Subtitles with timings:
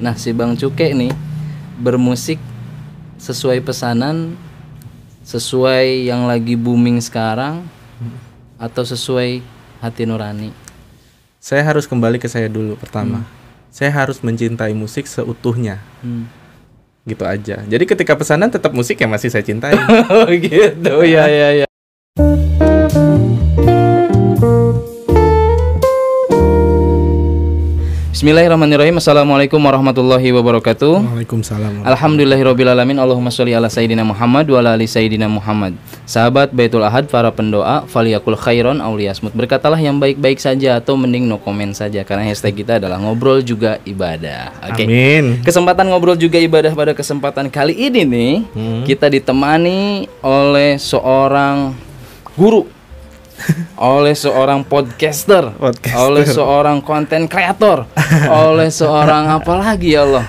[0.00, 1.12] Nah, si Bang Cuke nih
[1.76, 2.40] bermusik
[3.20, 4.32] sesuai pesanan
[5.20, 7.62] sesuai yang lagi booming sekarang
[8.56, 9.44] atau sesuai
[9.84, 10.50] hati nurani.
[11.40, 13.24] Saya harus kembali ke saya dulu pertama.
[13.70, 15.78] Saya harus mencintai musik seutuhnya.
[16.02, 16.26] Hmm.
[17.04, 17.64] Gitu aja.
[17.64, 19.76] Jadi ketika pesanan tetap musik ya masih saya cintai.
[20.12, 21.66] Oh gitu ya ya ya.
[28.20, 29.00] Bismillahirrahmanirrahim.
[29.00, 30.92] Assalamualaikum warahmatullahi wabarakatuh.
[31.08, 31.88] Waalaikumsalam.
[31.88, 35.72] Alhamdulillahirrahmanirrahim Allahumma sholli ala Sayyidina Muhammad wa ala ali Sayyidina Muhammad
[36.04, 41.40] Sahabat Baitul Ahad, para pendoa Faliyakul khairon awliyasmut Berkatalah yang baik-baik saja atau mending no
[41.40, 45.40] comment saja Karena hashtag kita adalah ngobrol juga ibadah Oke Amin.
[45.40, 48.32] Kesempatan ngobrol juga ibadah pada kesempatan kali ini nih
[48.84, 51.72] Kita ditemani oleh seorang
[52.36, 52.68] guru
[53.76, 55.96] oleh seorang podcaster, Podcaster.
[55.96, 57.86] oleh seorang konten kreator,
[58.28, 60.26] oleh seorang apa lagi ya Allah.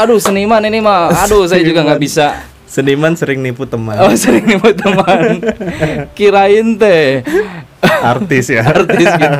[0.00, 2.40] Aduh seniman ini mah, aduh saya juga nggak bisa.
[2.68, 3.96] Seniman sering nipu teman.
[3.96, 5.40] Oh sering buat teman.
[6.12, 7.24] Kirain teh
[7.80, 8.60] Artis ya.
[8.60, 9.38] artis gitu.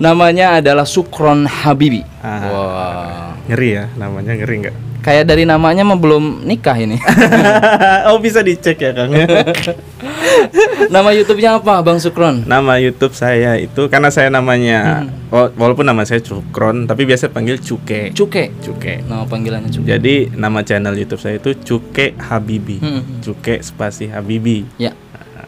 [0.00, 2.00] Namanya adalah Sukron Habibi.
[2.24, 2.40] Ah.
[2.48, 2.89] Wah.
[3.46, 4.76] Ngeri ya namanya ngeri nggak?
[5.00, 7.00] Kayak dari namanya mah belum nikah ini.
[8.08, 9.08] oh bisa dicek ya Kang.
[10.90, 12.44] Nama YouTube-nya apa, Bang Sukron?
[12.44, 17.56] nama YouTube saya itu karena saya namanya wa- walaupun nama saya Cukron tapi biasa panggil
[17.56, 18.10] Cuke.
[18.10, 18.52] Cuke.
[18.58, 19.00] Cuke.
[19.02, 19.86] Nama panggilannya Cuke.
[19.86, 22.76] Jadi nama channel YouTube saya itu Cuke Habibi.
[22.78, 23.02] Hmm.
[23.20, 24.66] Cuke spasi Habibi.
[24.76, 24.92] Ya.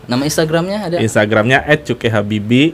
[0.04, 2.72] Nama Instagramnya ada Instagramnya @cukehabibi.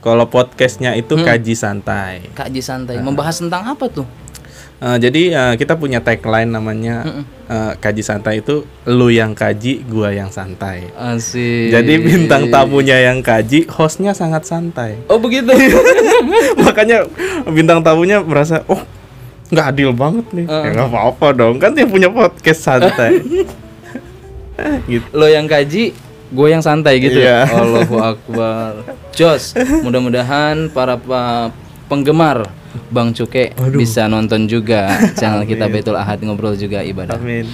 [0.00, 1.24] Kalau podcastnya itu Hmm.
[1.24, 2.24] kaji santai.
[2.32, 3.04] Kak Ji Santai.
[3.04, 4.08] Membahas tentang apa tuh?
[4.80, 7.04] Eh, jadi eh, kita punya tagline namanya
[7.52, 10.88] eh, kaji santai itu lu yang kaji, gua yang santai.
[10.96, 11.68] Asik.
[11.68, 14.96] Jadi bintang tamunya yang kaji, hostnya sangat santai.
[15.12, 15.52] Oh begitu.
[16.64, 17.04] Makanya
[17.44, 18.80] bintang tamunya merasa oh
[19.52, 20.48] nggak adil banget nih.
[20.48, 20.64] Uh.
[20.64, 23.20] Ya nggak apa-apa dong, kan dia punya podcast santai.
[24.92, 25.04] gitu.
[25.12, 25.92] Lo yang kaji,
[26.32, 27.20] gue yang santai gitu.
[27.20, 27.44] Iya.
[27.52, 28.88] Allahu Akbar.
[29.12, 29.52] Jos,
[29.84, 31.52] mudah-mudahan para pa-
[31.92, 32.48] penggemar
[32.88, 37.14] Bang Cuke bisa nonton juga channel kita Betul Ahad ngobrol juga ibadah.
[37.14, 37.46] Amin.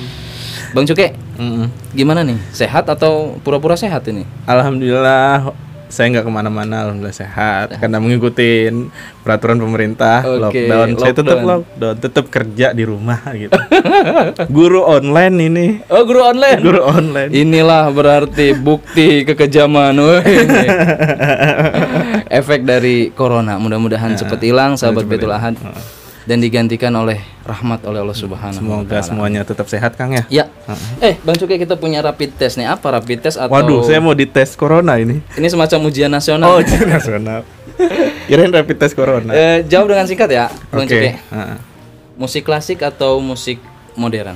[0.72, 1.70] Bang Cuke, Mm-mm.
[1.92, 2.36] gimana nih?
[2.50, 4.26] Sehat atau pura-pura sehat ini?
[4.44, 5.52] Alhamdulillah
[5.86, 8.66] saya nggak ke mana-mana, alhamdulillah sehat karena mengikuti
[9.22, 10.88] peraturan pemerintah Oke, lockdown.
[10.98, 11.46] Saya tetap lockdown.
[11.46, 13.54] lockdown, tetap kerja di rumah gitu.
[14.58, 16.58] Guru online ini, Oh guru online.
[16.58, 17.30] guru online.
[17.30, 19.94] Inilah berarti bukti kekejaman.
[22.36, 23.56] Efek dari corona.
[23.56, 25.56] Mudah-mudahan cepat hilang sahabat Betul Ahad
[26.26, 30.26] dan digantikan oleh rahmat oleh Allah Subhanahu wa Semoga semuanya tetap sehat Kang ya.
[30.26, 30.44] Ya.
[30.98, 32.66] Eh, Bang Cukai kita punya rapid test nih.
[32.66, 35.22] Apa rapid test atau Waduh, saya mau dites corona ini.
[35.38, 36.50] Ini semacam ujian nasional.
[36.50, 37.46] Oh, ujian nasional.
[38.28, 39.30] Kirain rapid test corona.
[39.30, 40.98] Eh, jawab dengan singkat ya, Bang Oke.
[40.98, 41.14] Cukai.
[42.18, 43.62] Musik klasik atau musik
[43.94, 44.34] modern?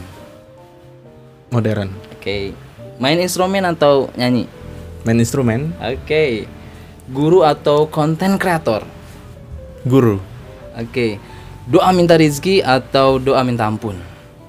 [1.51, 1.91] Modern.
[2.15, 2.55] Oke.
[3.03, 4.47] Main instrumen atau nyanyi?
[5.03, 6.47] Main instrumen, Oke.
[7.11, 8.87] Guru atau konten kreator?
[9.85, 10.21] guru.
[10.77, 11.17] Oke.
[11.71, 13.95] Doa minta rizki atau doa minta ampun?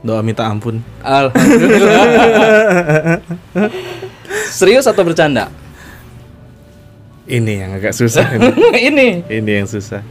[0.01, 0.81] Doa minta ampun.
[1.05, 2.05] Alhamdulillah.
[4.57, 5.51] Serius atau bercanda?
[7.29, 8.49] Ini yang agak susah ini.
[8.91, 9.07] Ini.
[9.29, 10.01] ini yang susah.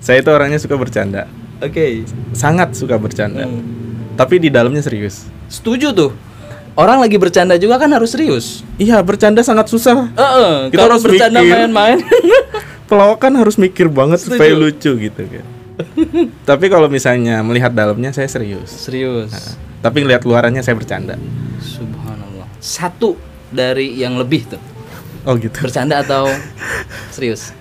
[0.00, 1.28] Saya itu orangnya suka bercanda.
[1.62, 2.02] Oke.
[2.32, 3.44] Sangat suka bercanda.
[3.46, 3.62] Hmm.
[4.16, 5.28] Tapi di dalamnya serius.
[5.52, 6.10] Setuju tuh.
[6.76, 8.60] Orang lagi bercanda juga kan harus serius.
[8.76, 10.12] Iya, bercanda sangat susah.
[10.12, 12.04] Heeh, Kita kalau harus bercanda main-main.
[12.92, 14.36] Pelawak kan harus mikir banget Setuju.
[14.36, 15.46] supaya lucu gitu kan.
[16.52, 18.68] Tapi kalau misalnya melihat dalamnya saya serius.
[18.68, 19.56] serius.
[19.80, 21.16] Tapi ngelihat luarannya saya bercanda.
[21.64, 22.44] Subhanallah.
[22.60, 23.16] Satu
[23.48, 24.60] dari yang lebih tuh.
[25.24, 25.56] Oh gitu.
[25.64, 26.28] Bercanda atau
[27.16, 27.56] serius?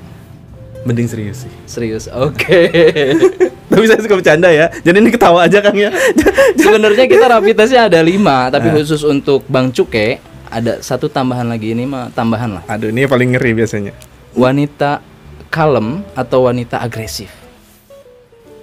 [0.86, 1.54] Mending serius sih.
[1.66, 2.06] Serius.
[2.14, 2.70] Oke.
[3.74, 4.70] Tapi saya suka bercanda ya.
[4.86, 5.90] Jadi ini ketawa aja Kang ya.
[6.62, 11.74] Sebenarnya kita rapid testnya ada lima, tapi khusus untuk Bang Cuke ada satu tambahan lagi
[11.74, 12.64] ini mah tambahan lah.
[12.70, 13.98] Aduh, ini paling ngeri biasanya.
[14.38, 15.02] Wanita
[15.50, 17.34] kalem atau wanita agresif?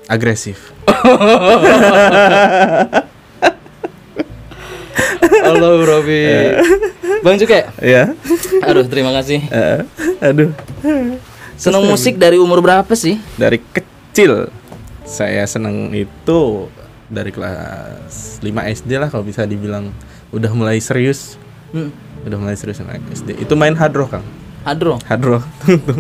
[0.07, 0.71] Agresif.
[5.43, 6.23] Halo Robi.
[7.27, 7.67] Bang Cuke.
[7.83, 8.15] Ya.
[8.63, 9.43] Aduh, terima kasih.
[9.51, 9.83] Eh,
[10.23, 10.55] aduh.
[11.63, 13.23] Seneng musik dari umur berapa sih?
[13.39, 14.51] Dari kecil
[15.07, 16.67] saya seneng itu
[17.07, 19.95] dari kelas 5 SD lah kalau bisa dibilang
[20.35, 21.39] udah mulai serius.
[21.71, 21.95] Hmm.
[22.27, 23.39] Udah mulai serius sama SD.
[23.39, 24.27] Itu main hard rock, Kang.
[24.63, 24.99] Hadro.
[25.07, 25.43] Hard rock.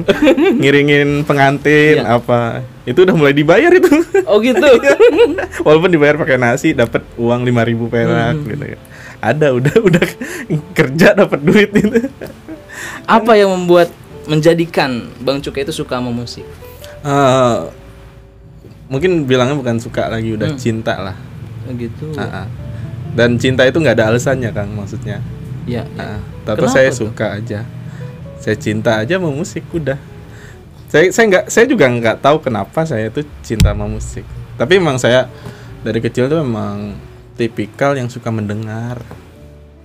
[0.62, 2.18] Ngiringin pengantin Iya.
[2.18, 2.62] apa.
[2.86, 3.90] Itu udah mulai dibayar itu.
[4.26, 4.62] Oh gitu.
[5.66, 8.80] Walaupun dibayar pakai nasi dapat uang 5000 perak gitu kan.
[9.22, 10.04] Ada udah udah
[10.74, 12.06] kerja dapat duit itu.
[13.06, 13.90] Apa yang membuat
[14.24, 16.46] menjadikan Bang Cuke itu suka sama musik?
[17.02, 17.56] Eh,
[18.86, 20.60] mungkin bilangnya bukan suka lagi udah Hmm.
[20.60, 21.16] cinta lah
[21.62, 22.10] Oh, gitu.
[22.14, 22.46] Ah, ah.
[23.12, 25.22] dan cinta itu nggak ada alasannya kang maksudnya
[25.62, 25.86] Ya,
[26.42, 27.06] tahu Kenapa saya tuh?
[27.06, 27.62] suka aja
[28.36, 29.94] saya cinta aja sama musik udah
[30.86, 34.26] saya saya nggak saya juga nggak tahu kenapa saya tuh cinta sama musik
[34.56, 35.30] tapi emang saya
[35.80, 36.98] dari kecil tuh emang
[37.34, 38.98] tipikal yang suka mendengar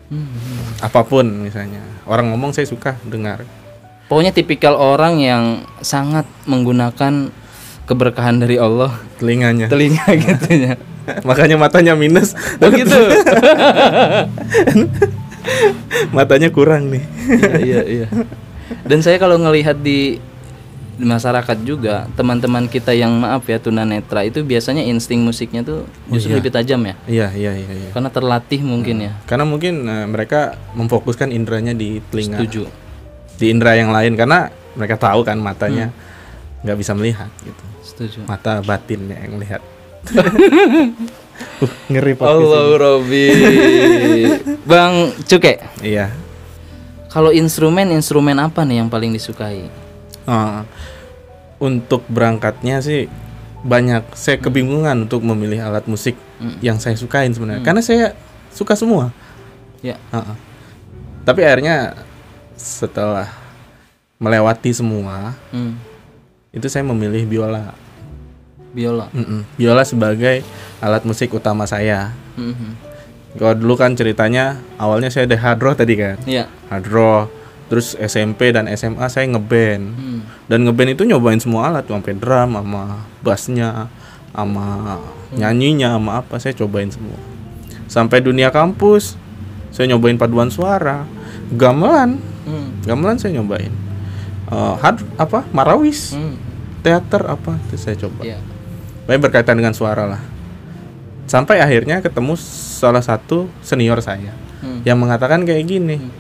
[0.08, 0.24] Hmm.
[0.80, 3.44] apa pun misalnya orang ngomong saya suka dengar
[4.08, 7.28] Pokoknya tipikal orang yang sangat menggunakan
[7.88, 8.96] keberkahan dari Allah.
[9.20, 9.68] Telinganya.
[9.68, 10.76] Telinga gitu ya.
[11.24, 12.36] makanya matanya minus.
[12.60, 12.92] Oh gitu.
[16.18, 17.04] matanya kurang nih.
[17.32, 18.08] Iya, iya, iya.
[18.84, 20.20] Dan saya kalau ngelihat di
[20.98, 26.34] di masyarakat juga teman-teman kita yang maaf ya tunanetra itu biasanya insting musiknya tuh justru
[26.34, 26.96] lebih tajam ya?
[27.06, 27.90] Iya iya iya iya.
[27.94, 29.12] Karena terlatih mungkin ya.
[29.30, 32.42] karena mungkin eh, mereka memfokuskan indranya di telinga.
[32.42, 32.87] Setuju
[33.38, 35.94] di indera yang lain karena mereka tahu kan matanya
[36.66, 37.64] nggak bisa melihat gitu.
[37.86, 38.18] Setuju.
[38.26, 39.62] Mata batinnya yang melihat.
[41.62, 43.30] Uh, ngeri Allah Robi.
[44.66, 45.62] Bang Cuke.
[45.86, 46.10] Iya.
[47.14, 49.70] Kalau instrumen instrumen apa nih yang paling disukai?
[50.26, 50.66] Ah,
[51.62, 53.06] untuk berangkatnya sih
[53.62, 54.18] banyak.
[54.18, 56.54] Saya kebingungan untuk memilih alat musik Hmm.
[56.62, 57.66] yang saya sukain sebenarnya.
[57.66, 58.14] Karena saya
[58.54, 59.10] suka semua.
[59.82, 59.98] Ya.
[60.14, 60.38] Ah, ah.
[61.26, 62.07] tapi akhirnya
[62.58, 63.30] setelah
[64.18, 65.78] melewati semua hmm.
[66.52, 67.72] itu saya memilih biola
[68.68, 69.46] biola Mm-mm.
[69.56, 70.42] biola sebagai
[70.78, 72.70] alat musik utama saya Mhm.
[73.34, 76.46] kalau dulu kan ceritanya awalnya saya ada hard rock tadi kan Iya.
[76.68, 77.28] hard rock
[77.68, 80.22] terus SMP dan SMA saya ngeband Hmm.
[80.46, 82.84] dan ngeband itu nyobain semua alat sampai drum sama
[83.20, 83.90] bassnya
[84.30, 84.98] sama
[85.30, 87.18] nyanyinya sama apa saya cobain semua
[87.86, 89.18] sampai dunia kampus
[89.70, 91.04] saya nyobain paduan suara
[91.50, 92.80] gamelan Hmm.
[92.82, 93.76] gamelan saya nyobain
[94.48, 96.40] Eh, hard apa marawis Hmm.
[96.80, 98.40] teater apa itu saya coba Iya.
[99.04, 100.24] Pokoknya berkaitan dengan suara lah
[101.24, 104.80] sampai akhirnya ketemu salah satu senior saya Hmm.
[104.82, 106.12] yang mengatakan kayak gini Hmm.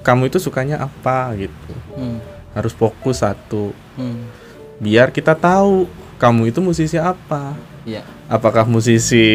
[0.00, 2.22] kamu itu sukanya apa gitu Hmm.
[2.52, 4.30] harus fokus satu Hmm.
[4.78, 8.06] biar kita tahu kamu itu musisi apa Iya.
[8.26, 9.26] apakah musisi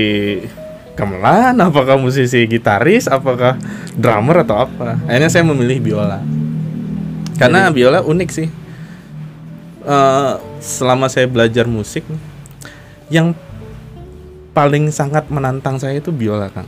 [1.00, 3.56] gamelan apakah musisi gitaris apakah
[3.94, 6.20] drummer atau apa akhirnya saya memilih biola
[7.36, 8.50] karena biola unik sih
[9.80, 12.04] Eh, selama saya belajar musik
[13.08, 13.32] yang
[14.52, 16.68] paling sangat menantang saya itu biola kang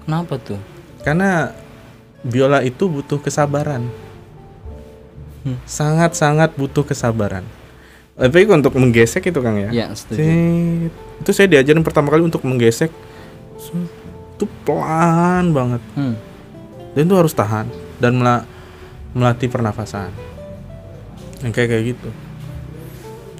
[0.00, 0.62] Kenapa tuh?
[1.00, 1.50] karena
[2.20, 3.90] biola itu butuh kesabaran
[5.38, 5.58] Hmm.
[5.64, 7.42] sangat-sangat butuh kesabaran
[8.14, 10.18] tapi untuk menggesek itu kang ya Ya, setuju.
[10.18, 10.90] Set.
[11.18, 12.90] itu saya diajarin pertama kali untuk menggesek
[14.34, 15.82] Itu pelan banget.
[15.94, 16.14] Hmm.
[16.88, 18.42] dan itu harus tahan dan mela-
[19.12, 20.10] melatih pernafasan.
[21.40, 22.10] Yang kayak kayak gitu.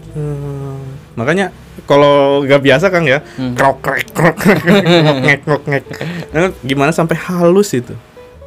[0.09, 0.79] Hmm,
[1.15, 1.53] makanya
[1.85, 3.53] kalau nggak biasa kang ya Hmm.
[3.53, 5.85] krok krek krok krek krok ngek krok ngek
[6.29, 7.93] Nah, gimana sampai halus itu?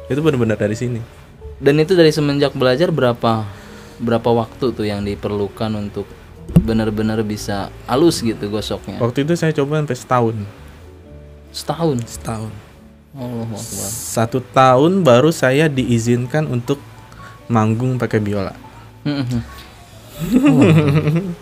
[0.06, 0.98] Itu benar-benar dari sini.
[1.56, 3.46] Dan itu dari semenjak belajar berapa
[3.98, 6.08] berapa waktu tuh yang diperlukan untuk
[6.58, 8.98] benar-benar bisa halus gitu gosoknya?
[8.98, 10.36] waktu itu saya coba sampai setahun
[11.52, 12.00] Setahun.
[12.08, 12.52] setahun
[13.12, 13.90] Akbar.
[13.92, 16.80] satu tahun baru saya diizinkan untuk
[17.44, 18.56] manggung pakai biola.
[19.04, 20.64] Oh,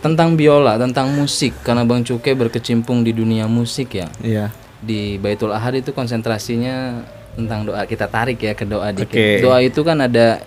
[0.05, 4.08] tentang biola, tentang musik karena Bang Cuke berkecimpung di dunia musik ya.
[4.25, 7.05] iya Di Baitul Ahad itu konsentrasinya
[7.37, 7.84] tentang doa.
[7.87, 9.15] Kita tarik ya ke doa dikit.
[9.15, 9.44] Oke.
[9.44, 10.41] Doa itu kan ada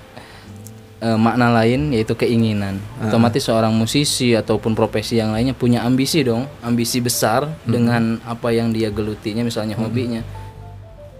[1.03, 2.79] eh, makna lain yaitu keinginan.
[3.03, 8.71] Otomatis seorang musisi ataupun profesi yang lainnya punya ambisi dong, ambisi besar dengan apa yang
[8.71, 10.23] dia gelutinya misalnya hobinya.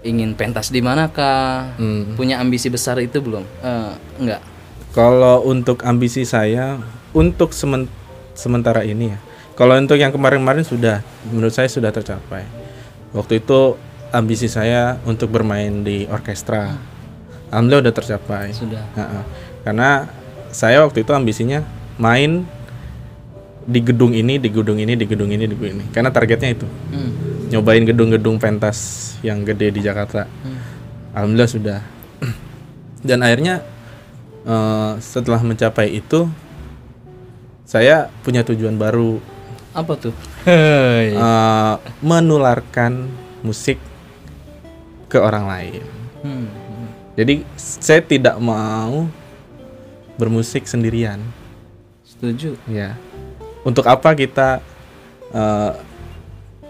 [0.04, 1.76] Ingin pentas di manakah?
[1.80, 2.16] Hmm.
[2.16, 3.44] Punya ambisi besar itu belum?
[3.60, 4.40] Eh, enggak.
[4.96, 6.80] Kalau untuk ambisi saya
[7.12, 7.92] untuk semen-
[8.32, 9.18] sementara ini ya.
[9.54, 11.00] Kalau untuk yang kemarin-kemarin sudah
[11.30, 12.42] menurut saya sudah tercapai.
[13.14, 13.78] Waktu itu
[14.10, 16.74] ambisi saya untuk bermain di orkestra.
[17.54, 18.50] Alhamdulillah udah tercapai.
[18.50, 18.82] Sudah.
[18.98, 19.22] Ha-ha.
[19.64, 20.06] Karena
[20.52, 21.64] saya waktu itu ambisinya
[21.96, 22.44] main
[23.64, 25.84] di gedung ini, di gedung ini, di gedung ini, di gedung ini.
[25.90, 27.12] Karena targetnya itu Hmm.
[27.48, 28.78] nyobain gedung-gedung pentas
[29.24, 30.28] yang gede di Jakarta.
[30.28, 30.60] Hmm.
[31.16, 31.80] Alhamdulillah sudah.
[33.08, 33.64] Dan akhirnya
[34.44, 36.28] eh, setelah mencapai itu,
[37.64, 39.18] saya punya tujuan baru
[39.74, 40.14] Apa tuh?
[40.46, 41.18] Eh,
[41.98, 43.10] menularkan
[43.42, 43.82] musik
[45.10, 45.82] ke orang lain.
[46.22, 46.46] Hmm.
[47.18, 49.10] Jadi saya tidak mau
[50.16, 51.20] bermusik sendirian.
[52.04, 52.54] Setuju.
[52.70, 52.94] Ya,
[53.66, 54.60] untuk apa kita
[55.34, 55.72] eh,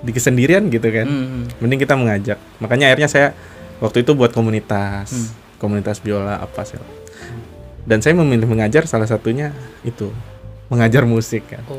[0.05, 1.07] di kesendirian gitu kan?
[1.07, 1.45] Hmm.
[1.61, 2.39] Mending kita mengajak.
[2.61, 3.29] Makanya akhirnya saya
[3.81, 6.81] waktu itu buat komunitas, komunitas biola apa sih.
[7.85, 9.53] Dan saya memilih mengajar salah satunya
[9.85, 10.09] itu
[10.73, 11.77] mengajar musik kan Oh.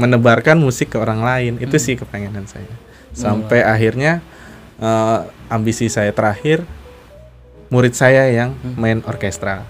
[0.00, 2.70] menebarkan musik ke orang lain itu sih kepengenan saya
[3.12, 4.24] sampai akhirnya
[4.80, 5.18] eh,
[5.52, 6.64] ambisi saya terakhir
[7.68, 9.68] murid saya yang main orkestra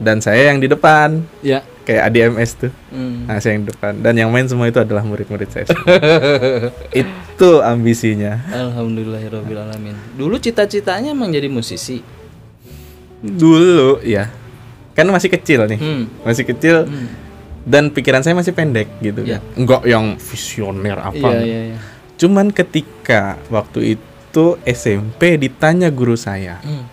[0.00, 1.60] dan saya yang di depan Ya.
[1.82, 3.24] kayak ADMS tuh Hmm.
[3.24, 5.68] nah saya yang di depan dan yang main semua itu adalah murid-murid saya
[6.94, 9.96] itu ambisinya Alhamdulillahirobbilalamin.
[10.14, 12.00] Dulu cita-citanya emang jadi musisi.
[13.20, 14.32] dulu ya
[14.90, 16.04] kan masih kecil nih Hmm.
[16.22, 17.08] masih kecil Hmm.
[17.62, 19.36] dan pikiran saya masih pendek gitu Ya.
[19.36, 21.44] kan enggak yang visioner apa Iya enggak.
[21.44, 21.78] iya iya.
[22.16, 26.88] cuman ketika waktu itu SMP ditanya guru saya Hmm.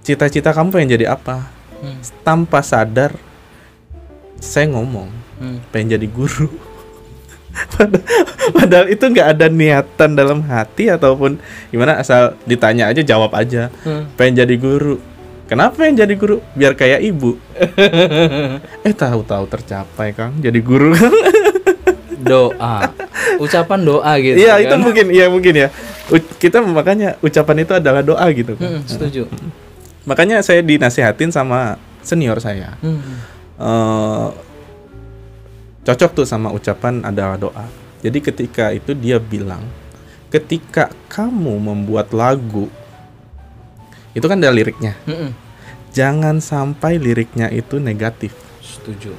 [0.00, 1.98] cita-cita kamu pengen jadi apa Hmm.
[2.22, 3.12] tanpa sadar
[4.36, 5.60] saya ngomong Hmm.
[5.68, 6.48] pengen jadi guru
[7.72, 8.04] padahal,
[8.52, 11.36] padahal itu nggak ada niatan dalam hati ataupun
[11.68, 14.08] gimana asal ditanya aja jawab aja Hmm.
[14.14, 14.96] pengen jadi guru
[15.44, 17.36] kenapa pengen jadi guru biar kayak ibu
[18.82, 20.96] eh tahu-tahu tercapai kang jadi guru
[22.16, 22.90] Doa.
[23.38, 24.34] Ucapan doa gitu.
[24.36, 24.80] iya itu kan?
[24.80, 25.68] mungkin iya mungkin ya
[26.08, 29.30] U- kita makanya ucapan itu adalah doa gitu kan Hmm, setuju.
[30.06, 33.02] Makanya saya dinasihatin sama senior saya Hmm.
[33.58, 34.28] eh
[35.82, 37.66] cocok tuh sama ucapan adalah doa.
[38.02, 39.62] Jadi ketika itu dia bilang,
[40.28, 42.66] ketika kamu membuat lagu,
[44.10, 44.98] itu kan ada liriknya.
[45.06, 45.30] Hmm.
[45.94, 48.34] Jangan sampai liriknya itu negatif.
[48.58, 49.14] Setuju.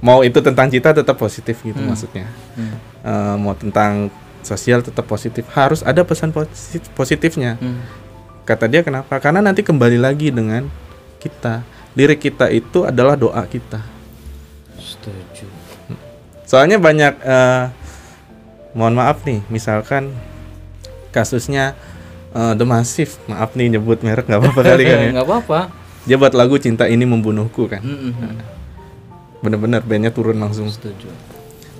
[0.00, 1.88] Mau itu tentang cita tetap positif gitu Hmm.
[1.88, 2.28] maksudnya.
[2.52, 2.76] Hmm.
[3.00, 4.12] Eh, mau tentang
[4.44, 5.48] sosial tetap positif.
[5.50, 7.56] Harus ada pesan posi- positifnya.
[7.56, 7.80] Hmm.
[8.42, 9.22] Kata dia kenapa?
[9.22, 10.66] Karena nanti kembali lagi dengan
[11.22, 11.62] kita.
[11.94, 13.78] Lirik kita itu adalah doa kita.
[14.80, 15.46] Setuju.
[16.42, 17.64] Soalnya banyak eh,
[18.74, 20.10] mohon maaf nih, misalkan
[21.14, 21.78] kasusnya
[22.34, 25.10] eh, The Massive, maaf nih nyebut merek nggak apa-apa kali kan ya.
[25.14, 25.60] Nggak apa-apa.
[26.02, 27.78] Dia buat lagu Cinta Ini Membunuhku kan.
[27.78, 28.34] Hmm, hmm.
[29.38, 30.66] Bener-bener bandnya turun langsung.
[30.66, 31.06] Setuju.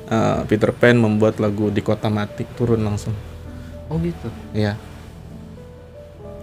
[0.07, 3.17] Eh, Peter Pan membuat lagu Di Kota Mati turun langsung.
[3.91, 4.31] Oh gitu.
[4.55, 4.79] Iya.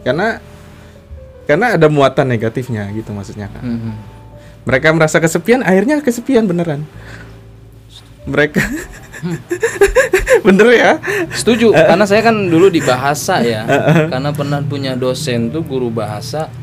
[0.03, 0.39] Karena
[1.50, 3.63] karena ada muatan negatifnya gitu maksudnya kan.
[3.65, 3.96] Hmm, hmm.
[4.70, 6.86] Mereka merasa kesepian, akhirnya kesepian beneran.
[8.29, 8.62] Mereka
[10.46, 10.91] bener ya?
[11.34, 13.65] Setuju, karena saya kan dulu di bahasa ya.
[14.13, 16.53] karena pernah punya dosen tuh guru bahasa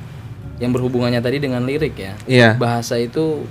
[0.63, 2.15] yang berhubungannya tadi dengan lirik ya.
[2.25, 2.51] Iya.
[2.57, 3.45] Bahasa itu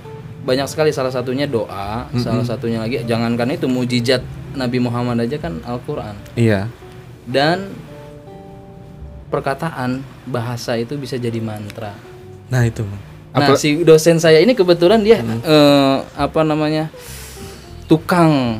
[0.46, 4.22] banyak sekali salah satunya doa, salah satunya lagi jangankan itu mujizat
[4.54, 6.16] Nabi Muhammad aja kan Al-Qur'an.
[6.38, 6.70] Iya.
[7.26, 7.74] Dan
[9.36, 11.92] perkataan bahasa itu bisa jadi mantra.
[12.48, 12.88] Nah itu.
[13.30, 16.88] Nah, Apel- si dosen saya ini kebetulan dia eh, apa namanya?
[17.84, 18.58] tukang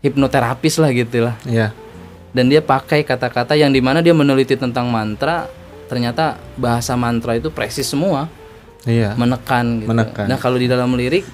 [0.00, 1.36] hipnoterapis lah gitu lah.
[1.44, 1.72] Iya.
[2.28, 5.48] dan dia pakai kata-kata yang di mana dia meneliti tentang mantra
[5.88, 8.28] ternyata bahasa mantra itu presis semua
[8.84, 9.16] Iya.
[9.16, 9.88] menekan gitu.
[9.88, 10.28] Menekan.
[10.28, 11.24] nah kalau di dalam lirik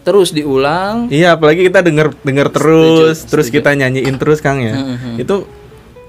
[0.00, 3.56] terus diulang Iya, apalagi kita denger denger terus, Setuju, terus setuju.
[3.60, 4.72] kita nyanyiin terus Kang ya.
[4.72, 5.20] Mhm.
[5.20, 5.44] Itu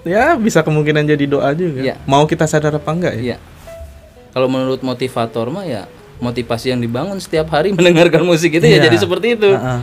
[0.01, 1.79] ya bisa kemungkinan jadi doa juga.
[1.81, 1.95] Iya.
[2.03, 3.23] Mau kita sadar apa enggak ya?
[3.25, 3.37] Iya.
[4.29, 8.85] kalau menurut motivator mah ya motivasi yang dibangun setiap hari mendengarkan musik itu ya Iya.
[8.85, 9.81] jadi seperti itu Heeh.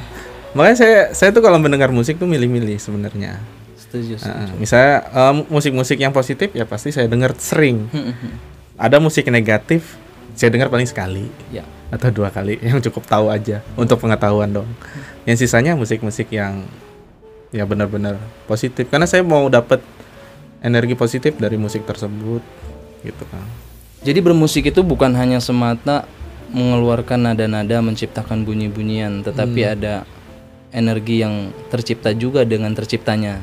[0.52, 3.42] Makanya saya saya tuh kalau mendengar musik tuh milih-milih sebenarnya.
[3.76, 4.32] setuju setuju.
[4.48, 4.56] Heeh.
[4.56, 7.86] Misalnya em, musik-musik yang positif ya pasti saya dengar sering.
[7.86, 8.30] Mhm.
[8.76, 9.98] Ada musik negatif
[10.32, 14.68] saya dengar paling sekali ya atau dua kali yang cukup tahu aja untuk pengetahuan dong.
[15.22, 16.64] Yang sisanya musik-musik yang
[17.50, 19.82] ya benar-benar positif karena saya mau dapat
[20.60, 22.40] energi positif dari musik tersebut
[23.00, 23.44] gitu kan.
[24.00, 26.04] jadi bermusik itu bukan hanya semata
[26.48, 29.72] mengeluarkan nada-nada menciptakan bunyi-bunyian tetapi Hmm.
[29.72, 29.94] ada
[30.70, 31.34] energi yang
[31.66, 33.42] tercipta juga dengan terciptanya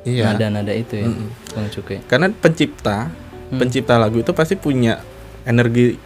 [0.00, 0.32] Iya.
[0.32, 1.08] nada-nada itu ya
[1.52, 3.12] Bang Cukai Karena pencipta,
[3.50, 5.02] pencipta lagu itu pasti punya
[5.42, 5.98] energi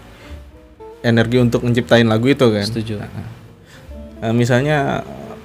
[1.00, 2.64] energi untuk menciptain lagu itu kan.
[2.64, 3.04] setuju
[4.16, 5.04] Eh, misalnya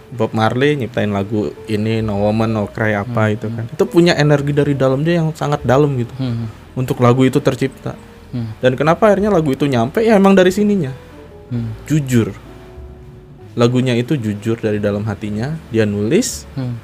[0.10, 3.70] Bob Marley nyiptain lagu ini No Woman No Cry apa itu kan.
[3.70, 6.10] Itu punya energi dari dalam dia yang sangat dalam gitu.
[6.18, 7.94] Hmm, Untuk lagu itu tercipta.
[8.34, 10.90] hmm, Dan kenapa akhirnya lagu itu nyampe ya emang dari sininya.
[11.54, 12.34] hmm, Jujur.
[13.58, 16.76] Lagunya itu jujur dari dalam hatinya, dia nulis hmm.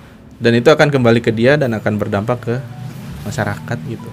[0.43, 2.55] dan itu akan kembali ke dia dan akan berdampak ke
[3.23, 4.09] masyarakat gitu.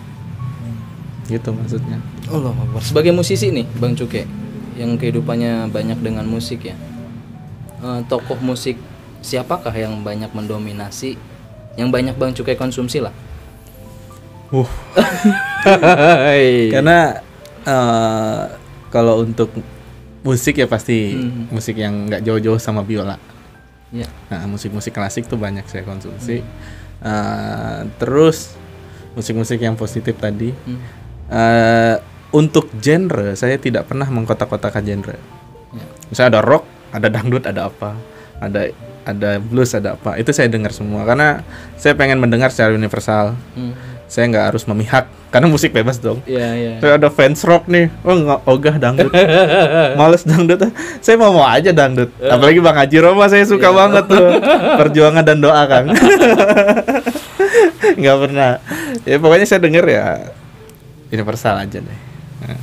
[1.26, 1.98] Gitu maksudnya.
[2.30, 2.54] Allah.
[2.78, 4.28] Sebagai musisi nih, Bang Cuke,
[4.78, 6.76] yang kehidupannya banyak dengan musik ya.
[7.82, 8.78] Eh, tokoh musik
[9.22, 11.16] siapakah yang banyak mendominasi,
[11.78, 13.14] yang banyak Bang Cuke konsumsi lah?
[14.52, 14.68] Uh,
[16.74, 17.24] karena
[17.64, 18.42] eh,
[18.92, 19.48] kalau untuk
[20.22, 21.48] musik ya pasti Hmm.
[21.48, 23.16] musik yang nggak jauh-jauh sama biola.
[23.92, 24.08] Ya.
[24.28, 26.44] Nah, musik-musik klasik tuh banyak saya konsumsi.
[27.02, 28.54] Eh, terus
[29.16, 30.52] musik-musik yang positif tadi.
[30.52, 30.80] Hmm.
[31.32, 31.96] Eh,
[32.32, 35.16] untuk genre saya tidak pernah mengkotak-kotakan genre.
[35.72, 35.86] Ya.
[36.12, 37.96] Misalnya ada rock, ada dangdut, ada apa,
[38.40, 38.68] ada
[39.02, 40.16] ada blues, ada apa.
[40.16, 41.42] Itu saya dengar semua karena
[41.74, 43.34] saya pengen mendengar secara universal.
[43.54, 43.74] Hmm.
[44.12, 46.20] Saya nggak harus memihak karena musik bebas dong.
[46.28, 46.72] Iya, iya.
[46.84, 49.08] Saya ada fans rock nih, oh nggak ogah dangdut,
[50.00, 50.68] males dangdut.
[51.00, 52.12] Saya mau mau aja dangdut.
[52.20, 53.78] Apalagi Bang Haji Roma saya suka Iya.
[53.80, 54.26] banget tuh
[54.76, 55.86] perjuangan dan doa kang.
[57.98, 58.50] Nggak pernah.
[59.08, 60.04] Ya pokoknya saya denger ya
[61.08, 61.98] universal aja deh.
[62.44, 62.60] Nah.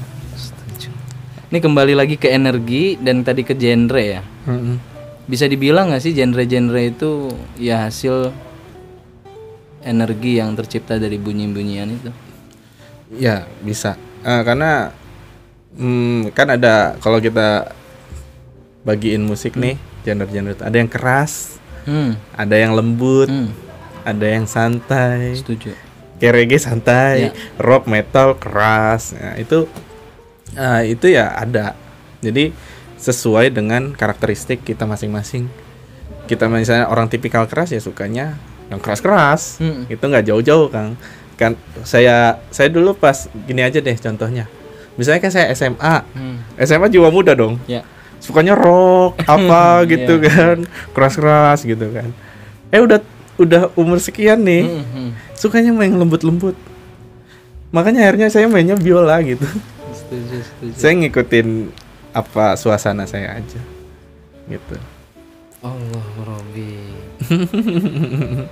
[1.49, 4.21] Ini kembali lagi ke energi dan tadi ke genre ya.
[4.45, 4.77] Mm-mm.
[5.29, 8.33] Bisa dibilang nggak sih genre-genre itu ya hasil
[9.79, 12.11] energi yang tercipta dari bunyi-bunyian itu?
[13.13, 14.91] Ya bisa Eh, karena
[15.73, 17.71] hmm, kan ada kalau kita
[18.83, 21.55] bagiin musik nih genre-genre ada yang keras,
[21.87, 22.19] Hmm.
[22.35, 23.49] ada yang lembut, hmm.
[24.03, 25.37] ada yang santai.
[25.37, 25.71] Setuju.
[26.19, 27.31] kayak reggae santai, Ya.
[27.55, 29.15] rock metal keras.
[29.15, 29.71] Nah, itu
[30.53, 31.79] ah, itu ya ada.
[32.19, 32.51] Jadi
[32.99, 35.47] sesuai dengan karakteristik kita masing-masing.
[36.27, 38.37] Kita misalnya orang tipikal keras ya sukanya
[38.69, 39.57] yang keras-keras.
[39.57, 39.87] Hmm.
[39.87, 40.93] Itu nggak jauh-jauh, Kang.
[41.33, 43.15] Kan saya saya dulu pas
[43.47, 44.45] gini aja deh contohnya.
[44.93, 45.95] Misalnya kan saya SMA.
[46.11, 46.37] Hmm.
[46.59, 47.57] SMA jiwa muda dong.
[47.65, 47.81] Ya.
[48.19, 50.27] Sukanya rock apa gitu Iya.
[50.29, 50.57] kan.
[50.91, 52.11] Keras-keras gitu kan.
[52.69, 52.99] Eh udah
[53.39, 55.09] udah umur sekian nih Hmm, hmm.
[55.31, 56.59] sukanya main lembut-lembut
[57.71, 59.47] makanya akhirnya saya mainnya biola gitu
[59.95, 60.73] Setuju, setuju.
[60.75, 61.47] saya ngikutin
[62.13, 63.61] apa suasana saya aja
[64.49, 64.77] gitu
[65.59, 66.71] Allah Robi.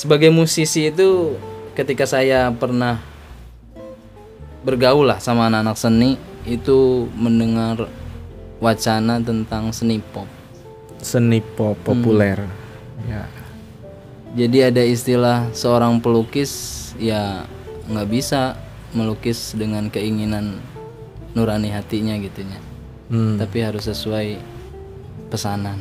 [0.00, 1.38] Sebagai musisi itu
[1.78, 2.98] ketika saya pernah
[4.66, 6.18] bergaul lah sama anak-anak seni
[6.50, 7.86] itu mendengar
[8.58, 10.26] wacana tentang seni pop.
[11.00, 12.44] seni pop populer
[13.08, 13.24] ya
[14.36, 17.46] Jadi ada istilah seorang pelukis ya
[17.88, 18.58] nggak bisa
[18.92, 20.58] melukis dengan keinginan
[21.36, 22.60] nurani hatinya gitu ya.
[23.14, 23.38] hmm.
[23.38, 24.38] Tapi harus sesuai
[25.30, 25.78] pesanan.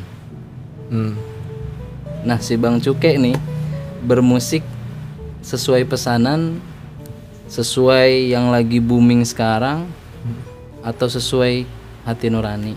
[0.94, 1.14] hmm.
[2.20, 3.40] Nah, si Bang Cuke nih
[4.04, 4.62] bermusik
[5.40, 6.60] sesuai pesanan,
[7.48, 9.88] sesuai yang lagi booming sekarang,
[10.84, 11.68] atau sesuai
[12.08, 12.74] hati nurani.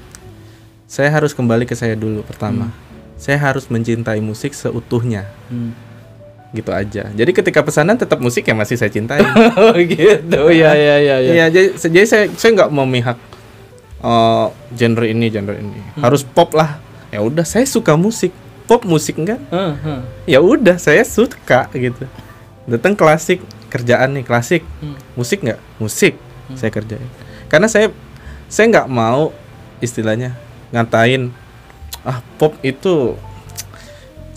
[0.90, 2.68] saya harus kembali ke saya dulu pertama
[3.16, 5.72] saya harus mencintai musik seutuhnya Hmm.
[6.52, 9.24] Gitu aja jadi ketika pesanan tetap musik yang masih saya cintai
[9.60, 11.32] oh gitu, ya ya ya ya.
[11.32, 13.18] Iya, jadi, jadi saya saya nggak memihak
[14.02, 15.80] eh, genre ini, genre ini.
[16.02, 16.82] Harus pop lah.
[17.14, 18.34] Ya udah, saya suka musik.
[18.66, 19.40] Pop musik enggak?
[19.52, 20.00] Hah, hah.
[20.24, 22.04] Ya udah, saya suka gitu.
[22.66, 24.62] Datang klasik, kerjaan nih klasik.
[24.82, 24.98] Hmm.
[25.14, 25.60] Musik nggak?
[25.78, 26.14] Musik.
[26.58, 27.08] Saya kerjain.
[27.48, 27.92] Karena saya
[28.48, 29.32] saya nggak mau
[29.80, 30.36] istilahnya
[30.72, 31.32] ngatain
[32.04, 33.16] ah pop itu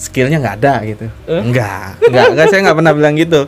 [0.06, 1.42] skillnya nggak ada gitu Eh?
[1.42, 3.42] enggak enggak enggak saya nggak pernah bilang gitu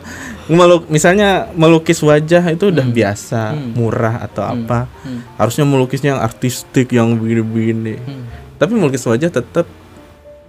[0.48, 3.76] Meluk, misalnya melukis wajah itu udah biasa Hmm.
[3.76, 5.20] murah atau apa Hmm.
[5.36, 8.24] harusnya melukisnya yang artistik yang begini-begini Hmm.
[8.56, 9.68] tapi melukis wajah tetap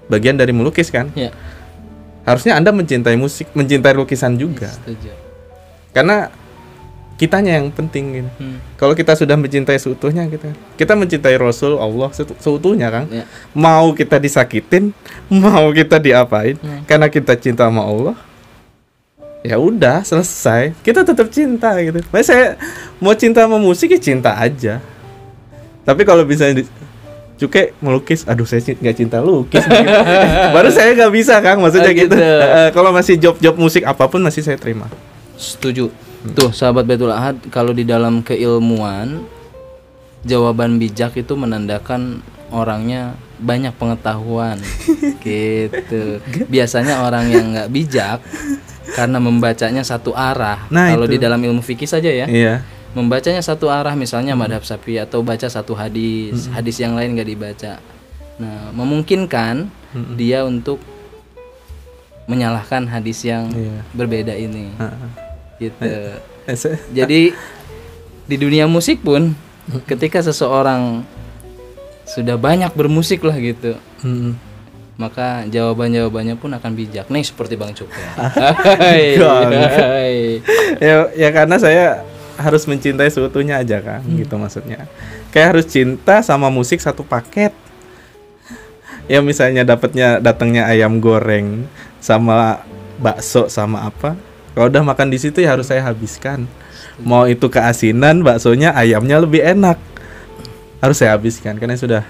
[0.07, 1.29] bagian dari melukis kan Ya,
[2.23, 5.11] harusnya anda mencintai musik mencintai lukisan juga setuju.
[5.91, 6.31] karena
[7.19, 8.29] kitanya yang penting gitu.
[8.33, 8.57] Hmm.
[8.73, 13.27] kalau kita sudah mencintai seutuhnya kita kita mencintai Rasul Allah seutu- seutuhnya kan Ya.
[13.51, 14.95] mau kita disakitin
[15.29, 16.87] mau kita diapain Hmm.
[16.87, 18.15] karena kita cinta sama Allah
[19.39, 22.45] ya udah selesai kita tetap cinta gitu Makanya saya
[22.97, 24.79] mau cinta sama musik ya cinta aja
[25.81, 26.63] tapi kalau bisa di
[27.35, 29.79] Cuke melukis, aduh saya nggak cinta lukis, gitu.
[30.55, 32.11] baru saya nggak bisa kang, maksudnya Oh, gitu.
[32.11, 32.19] gitu.
[32.19, 34.91] Eh, kalau masih job-job musik apa pun masih saya terima.
[35.39, 35.87] Setuju.
[36.19, 39.23] Tuh, sahabat Baitul Ahad, kalau di dalam keilmuan
[40.27, 42.19] jawaban bijak itu menandakan
[42.51, 44.59] orangnya banyak pengetahuan.
[45.23, 46.19] gitu.
[46.51, 48.19] Biasanya orang yang nggak bijak
[48.99, 50.67] karena membacanya satu arah.
[50.67, 51.15] Nah, kalau itu.
[51.15, 52.67] di dalam ilmu fikih saja ya, Iya.
[52.91, 57.73] membacanya satu arah misalnya madhab sapi atau baca satu hadis, hadis yang lain nggak dibaca.
[58.43, 59.71] Nah, memungkinkan
[60.19, 60.83] dia untuk
[62.27, 63.81] menyalahkan hadis yang Iya.
[63.95, 65.28] berbeda ini Heeh.
[65.59, 65.85] Gitu.
[66.97, 67.35] Jadi
[68.25, 69.35] di dunia musik pun
[69.85, 71.05] ketika seseorang
[72.09, 74.33] sudah banyak bermusik lah gitu, Mm-mm.
[74.97, 77.05] maka jawaban-jawabannya pun akan bijak.
[77.13, 77.91] Nih seperti Bang Cuk.
[80.81, 82.01] Ya ya karena saya
[82.39, 84.87] harus mencintai seutuhnya aja kan gitu maksudnya
[85.35, 87.51] kayak harus cinta sama musik satu paket
[89.11, 91.67] ya misalnya dapatnya datangnya ayam goreng
[91.99, 92.63] sama
[92.95, 94.15] bakso sama apa
[94.59, 96.43] kalau udah makan di situ ya harus saya habiskan
[96.99, 99.79] mau itu keasinan baksonya ayamnya lebih enak
[100.83, 102.03] harus saya habiskan karena sudah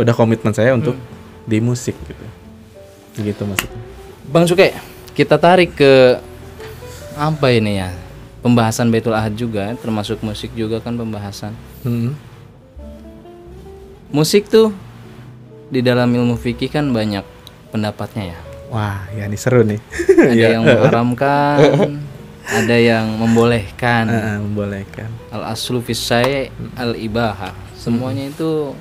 [0.00, 0.96] udah komitmen saya untuk
[1.44, 2.24] di musik gitu
[3.20, 3.92] gitu maksudnya
[4.32, 4.72] Bang Cuke,
[5.12, 6.16] kita tarik ke
[7.20, 7.92] apa ini ya?
[8.40, 11.52] Pembahasan Baitul Ahad juga, termasuk musik juga kan pembahasan.
[11.84, 12.16] Mm-mm.
[14.08, 14.72] musik tuh
[15.68, 17.24] di dalam ilmu fikih kan banyak
[17.68, 18.38] pendapatnya ya.
[18.72, 19.76] Wah, ya ini seru nih.
[19.76, 20.48] Ada Iya.
[20.56, 21.56] yang mengharamkan,
[22.58, 24.04] ada yang membolehkan.
[24.08, 25.08] Heeh, membolehkan.
[25.28, 27.52] Al aslu fisai al ibaha.
[27.76, 28.72] Semuanya itu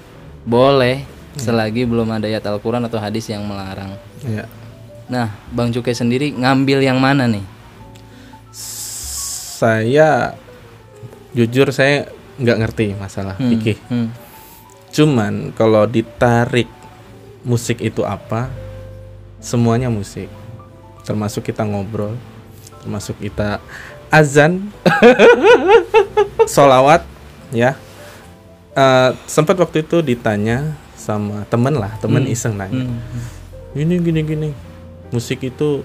[0.42, 3.92] boleh selagi belum ada ayat Al-Qur'an atau hadis yang melarang.
[4.24, 4.48] Iya.
[5.06, 7.44] Nah, Bang Cukai sendiri ngambil yang mana nih?
[9.62, 10.34] Saya
[11.32, 13.78] jujur saya nggak ngerti masalah Hmm, fikih.
[13.88, 14.08] hmm.
[14.92, 16.68] Cuman kalau ditarik
[17.42, 18.50] musik itu apa?
[19.42, 20.30] Semuanya musik.
[21.02, 22.14] Termasuk kita ngobrol,
[22.86, 23.58] termasuk kita
[24.14, 24.70] azan,
[26.46, 27.02] solawat,
[27.50, 27.74] ya.
[28.72, 33.02] Eh, sempat waktu itu ditanya sama temen lah, temen iseng nanya, Hmm.
[33.76, 34.50] ini gini gini,
[35.12, 35.84] musik itu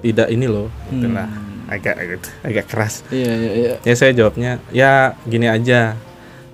[0.00, 1.26] tidak ini loh, gitu lah.
[1.68, 2.94] agak agak agak keras.
[3.12, 3.72] Iya, iya, iya.
[3.84, 5.98] Ya saya jawabnya, ya gini aja,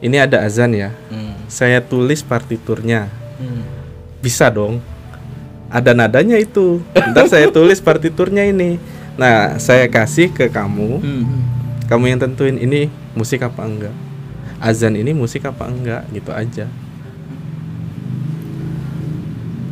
[0.02, 3.06] ini ada azan ya, Hmm, saya tulis partiturnya
[3.38, 3.62] hmm.
[4.18, 4.82] bisa dong
[5.74, 6.78] ada nadanya itu.
[6.94, 8.78] Ntar saya tulis partiturnya ini.
[9.18, 11.02] Nah saya kasih ke kamu.
[11.02, 11.26] Hmm.
[11.84, 13.92] kamu yang tentuin ini musik apa enggak.
[14.56, 16.64] Azan ini musik apa enggak gitu aja.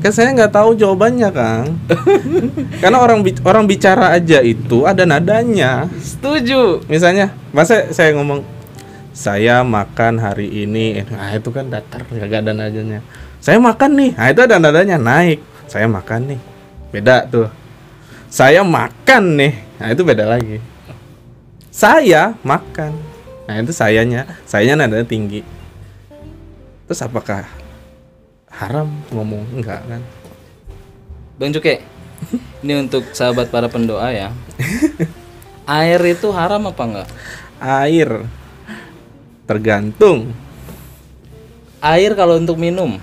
[0.02, 1.78] Kan saya nggak tahu jawabannya kang.
[2.82, 5.86] Karena orang bi- orang bicara aja itu ada nadanya.
[6.02, 6.84] Setuju.
[6.90, 8.44] misalnya masa saya ngomong
[9.14, 11.00] saya makan hari ini.
[11.00, 13.00] Eh, nah itu kan datar nggak ada nadanya.
[13.40, 14.10] Saya makan nih.
[14.18, 16.40] Nah itu ada nadanya naik saya makan nih.
[16.92, 17.48] Beda tuh.
[18.28, 19.56] Saya makan nih.
[19.80, 20.60] Nah itu beda lagi.
[21.72, 22.92] Saya makan.
[23.48, 24.28] Nah itu sayanya.
[24.44, 25.40] Sayanya nadanya tinggi.
[26.84, 27.48] Terus apakah
[28.52, 29.48] haram ngomong?
[29.56, 30.04] Enggak kan?
[31.40, 31.80] Bang Cukai,
[32.62, 34.28] ini untuk sahabat para pendoa ya.
[35.64, 37.08] Air itu haram apa enggak?
[37.62, 38.26] air.
[39.46, 40.34] Tergantung.
[41.82, 42.98] Air kalau untuk minum,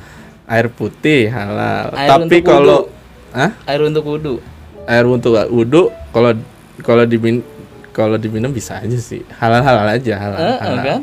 [0.50, 2.90] air putih halal Air tapi kalau
[3.30, 3.54] Hah?
[3.64, 4.42] air untuk wudhu.
[4.84, 6.34] air untuk wudhu kalau
[6.80, 7.46] kalau dimin
[7.92, 10.84] kalau diminum bisa aja sih halal halal aja halal, Eh, halal.
[10.84, 11.02] kan?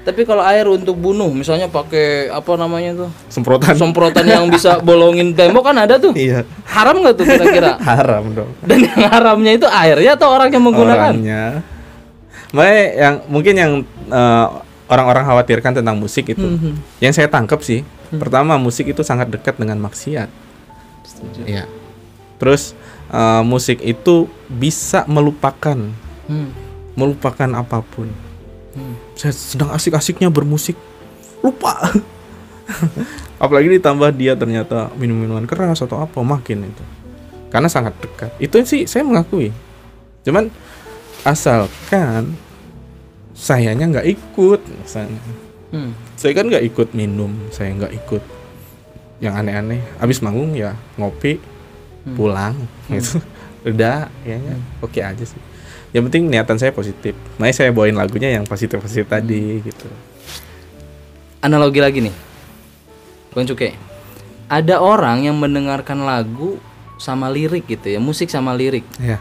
[0.00, 3.10] Tapi kalau air untuk bunuh, misalnya pakai apa namanya tuh?
[3.28, 6.16] semprotan Semprotan yang bisa bolongin tembok kan ada tuh.
[6.16, 7.76] iya Haram nggak tuh kira-kira?
[7.90, 11.12] haram dong Dan yang haramnya itu airnya atau orang yang menggunakan?
[11.12, 11.42] orangnya
[12.50, 13.72] Makanya yang mungkin yang
[14.08, 14.46] eh,
[14.86, 16.72] orang-orang khawatirkan tentang musik itu Mhm.
[16.98, 18.18] yang saya tangkap sih Hmm.
[18.18, 20.26] pertama musik itu sangat dekat dengan maksiat
[21.06, 21.46] Setuju.
[21.46, 21.64] iya
[22.36, 22.74] terus
[23.08, 25.78] eh, musik itu bisa melupakan
[26.26, 26.50] Hmm.
[26.94, 28.06] melupakan apa pun
[28.70, 28.94] Hmm.
[29.18, 30.78] saya sedang asik-asiknya bermusik
[31.42, 31.74] lupa
[33.42, 36.84] apalagi ditambah dia ternyata minum minuman keras atau apa makin itu
[37.50, 39.50] karena sangat dekat itu sih saya mengakui
[40.22, 40.54] cuman
[41.26, 42.38] asalkan
[43.34, 45.18] sayanya nggak ikut misalnya
[45.70, 45.94] Hmm.
[46.18, 48.22] saya kan nggak ikut minum saya nggak ikut
[49.20, 49.84] yang aneh-aneh.
[50.00, 51.38] Habis manggung ya ngopi
[52.16, 52.56] pulang
[52.88, 53.20] gitu.
[53.68, 55.40] Udah kayaknya oke aja sih.
[55.92, 57.12] Yang penting niatan saya positif.
[57.36, 59.86] Makanya saya bawain lagunya yang positif positif tadi gitu.
[61.40, 62.14] Analogi lagi nih,
[63.32, 63.72] Bang Cukai.
[64.50, 66.60] Ada orang yang mendengarkan lagu
[67.00, 68.84] sama lirik gitu ya, musik sama lirik.
[69.00, 69.16] ya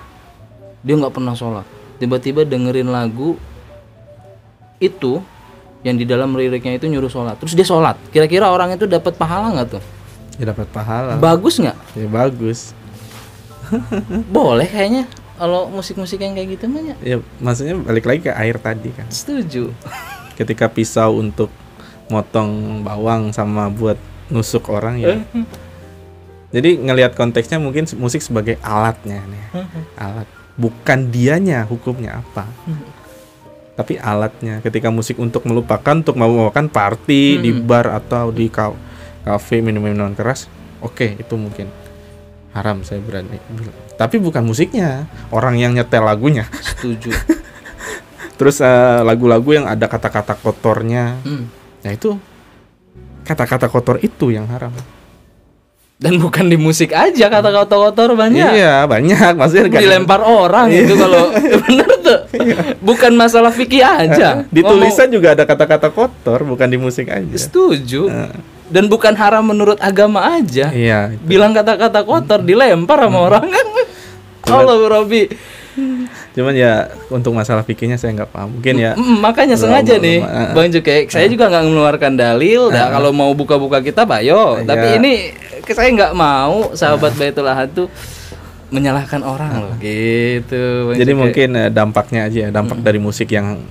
[0.84, 1.64] Dia nggak pernah sholat.
[1.96, 3.40] Tiba-tiba dengerin lagu
[4.84, 5.24] itu
[5.80, 7.40] yang di dalam liriknya itu nyuruh sholat.
[7.40, 7.96] Terus dia sholat.
[8.12, 9.84] Kira-kira orang itu dapat pahala nggak tuh?
[10.40, 11.76] ya dapat pahala Bagus nggak?
[12.00, 12.72] ya bagus
[14.32, 15.04] Boleh kayaknya.
[15.36, 16.96] Kalau musik-musik yang kayak gitu mah ya.
[17.00, 19.72] ya maksudnya balik lagi ke air tadi kan Setuju.
[20.36, 21.48] ketika pisau untuk
[22.08, 23.96] motong bawang sama buat
[24.28, 25.16] nusuk orang ya
[26.56, 29.44] jadi ngelihat konteksnya mungkin musik sebagai alatnya nih
[30.04, 30.28] alat
[30.60, 32.44] bukan dianya hukumnya apa
[33.80, 38.76] tapi alatnya ketika musik untuk melupakan untuk membawakan party di bar atau di ka-
[39.24, 40.52] kafe minum minuman keras
[40.84, 41.72] oke itu mungkin
[42.52, 47.16] haram saya berani bilang tapi bukan musiknya orang yang nyetel lagunya Setuju.
[48.40, 51.48] terus eh, lagu-lagu yang ada kata-kata kotornya Hmm.
[51.80, 52.20] Nah itu
[53.24, 54.76] kata-kata kotor itu yang haram.
[56.00, 58.56] Dan bukan di musik aja kata-kata kotor banyak.
[58.56, 59.36] Iya banyak.
[59.36, 61.28] Maksudnya kan- dilempar orang itu kalau
[61.68, 62.20] bener tuh.
[62.80, 64.48] Bukan masalah fikih aja.
[64.48, 67.36] Di tulisan juga ada kata-kata kotor bukan di musik aja.
[67.36, 68.08] Setuju.
[68.72, 70.72] Dan bukan haram menurut agama aja.
[70.72, 71.20] Iya.
[71.20, 73.68] bilang kata-kata kotor dilempar sama orang kan.
[74.50, 75.28] Allah Robi
[76.32, 76.74] Cuman ya
[77.08, 78.50] untuk masalah fikihnya saya nggak paham.
[78.54, 78.92] Mungkin ya.
[78.94, 80.52] Mm, makanya Belum, sengaja belum, nih ah.
[80.52, 84.98] Bang Cukai saya juga nggak mengeluarkan dalil dah kalau mau buka-buka kitab ayo tapi Iya.
[84.98, 85.14] ini
[85.66, 87.88] saya nggak mau sahabat Baitul Ahad tuh
[88.70, 91.22] menyalahkan orang loh gitu Bang Jadi Cukai.
[91.22, 93.62] mungkin eh, dampaknya aja ya, dampak dari musik yang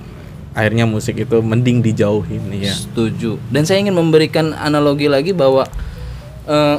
[0.51, 3.39] akhirnya musik itu mending dijauhin ya Setuju.
[3.47, 5.63] Dan saya ingin memberikan analogi lagi bahwa
[6.45, 6.77] eh,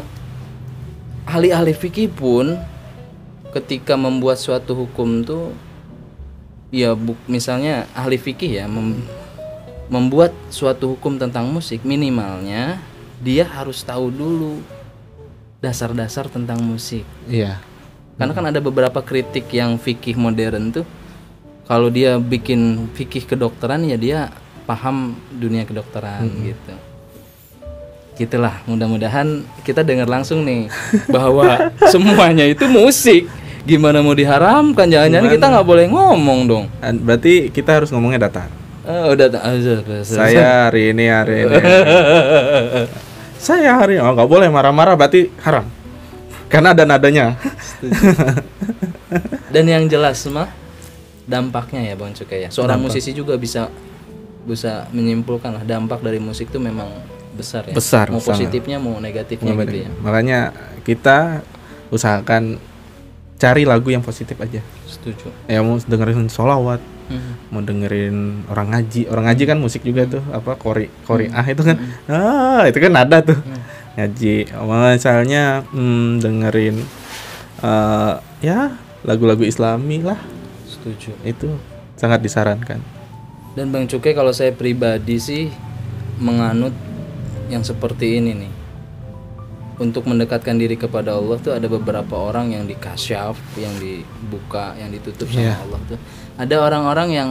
[1.25, 2.59] ahli-ahli fikih pun
[3.51, 5.51] ketika membuat suatu hukum tuh
[6.71, 9.03] ya bu- misalnya ahli fikih ya mem-
[9.91, 12.79] membuat suatu hukum tentang musik minimalnya
[13.19, 14.63] dia harus tahu dulu
[15.61, 17.05] dasar-dasar tentang musik.
[17.29, 17.61] iya
[18.17, 20.87] Karena kan ada beberapa kritik yang fikih modern tuh
[21.65, 24.19] kalau dia bikin fikih kedokteran ya dia
[24.65, 26.75] paham dunia kedokteran gitu.
[28.21, 30.69] Gitulah, mudah-mudahan kita dengar langsung nih
[31.09, 33.25] bahwa semuanya itu musik.
[33.65, 34.93] Gimana mau diharamkan?
[34.93, 36.65] Jangan-jangan kita nggak boleh ngomong dong.
[36.81, 39.55] Berarti kita harus ngomongnya datar Eh, udah ah,
[40.03, 41.53] saya hari ini hari ini
[43.47, 45.69] saya hari ini oh nggak boleh marah-marah berarti haram
[46.49, 47.37] karena ada nadanya
[49.53, 50.49] Dan yang jelas mah
[51.29, 52.51] dampaknya ya Bang Cukai ya.
[52.51, 53.71] Seorang musisi juga bisa
[54.49, 56.89] bisa menyimpulkan lah dampak dari musik itu memang
[57.41, 57.73] besar ya.
[57.73, 58.45] Besar, Mau sangat.
[58.45, 59.91] positifnya mau negatifnya gitu ya.
[59.99, 60.39] makanya
[60.83, 61.41] kita
[61.89, 62.61] usahakan
[63.35, 65.33] cari lagu yang positif aja Setuju.
[65.49, 66.79] ya mau dengerin solawat
[67.11, 67.35] Hmm.
[67.51, 71.59] mau dengerin orang ngaji orang ngaji kan musik juga tuh apa kori kori ah itu
[71.59, 71.75] kan
[72.07, 73.35] ah itu kan ada tuh
[73.99, 74.47] ngaji
[74.95, 76.79] misalnya hmm, dengerin
[77.59, 80.23] eh, ya lagu-lagu islami lah
[80.71, 81.11] Setuju.
[81.27, 81.51] itu
[81.99, 82.79] sangat disarankan
[83.59, 85.51] Dan Bang Cukai kalau saya pribadi sih
[86.23, 86.71] menganut
[87.51, 88.53] yang seperti ini nih.
[89.81, 95.25] Untuk mendekatkan diri kepada Allah tuh ada beberapa orang yang dikasyaf, yang dibuka, yang ditutup
[95.33, 95.57] sama Iya.
[95.57, 95.99] Allah tuh.
[96.37, 97.31] Ada orang-orang yang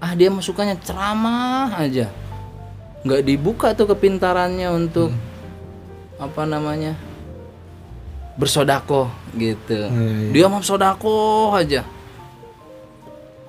[0.00, 2.08] ah dia mah sukanya ceramah aja.
[3.00, 5.08] nggak dibuka tuh kepintarannya untuk
[6.20, 6.92] apa namanya?
[8.36, 9.88] bersodakoh gitu.
[9.88, 10.32] iya.
[10.32, 11.84] Dia mau sodako aja.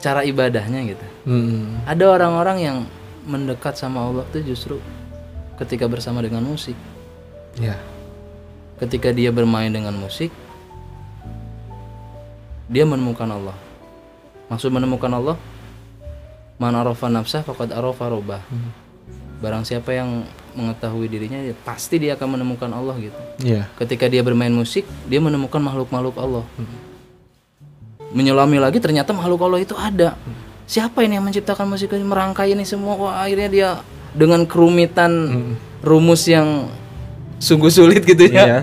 [0.01, 1.05] Cara ibadahnya gitu.
[1.23, 1.79] Hmm.
[1.87, 2.77] Ada orang-orang yang
[3.23, 4.75] mendekat sama Allah tuh justru
[5.61, 6.73] ketika bersama dengan musik.
[7.61, 7.77] ya
[8.81, 10.33] Ketika dia bermain dengan musik,
[12.65, 13.53] dia menemukan Allah.
[14.49, 15.37] Maksud menemukan Allah,
[16.57, 18.41] man arafa nafsah faqad arafa rabbah.
[19.37, 20.25] Barang siapa yang
[20.57, 23.21] mengetahui dirinya, ya pasti dia akan menemukan Allah gitu.
[23.45, 26.45] ya Ketika dia bermain musik, dia menemukan makhluk-makhluk Allah.
[28.11, 30.17] Menyelami lagi ternyata makhluk Allah itu ada.
[30.65, 32.97] Siapa ini yang menciptakan musik ini, merangkai ini semua?
[32.97, 33.69] Wah, akhirnya dia
[34.11, 35.11] dengan kerumitan
[35.81, 36.69] rumus yang
[37.41, 38.45] sungguh sulit gitu ya.
[38.45, 38.59] Iya.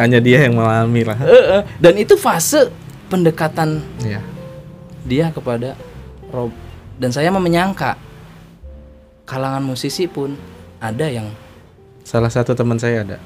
[0.00, 1.18] hanya dia yang mengalami lah.
[1.76, 2.72] Dan itu fase
[3.12, 4.24] pendekatan ya
[5.04, 5.74] dia kepada
[6.32, 6.54] Rob.
[6.96, 7.98] Dan saya menyangka
[9.26, 10.38] kalangan musisi pun
[10.78, 11.26] ada yang
[12.02, 13.16] salah satu teman saya ada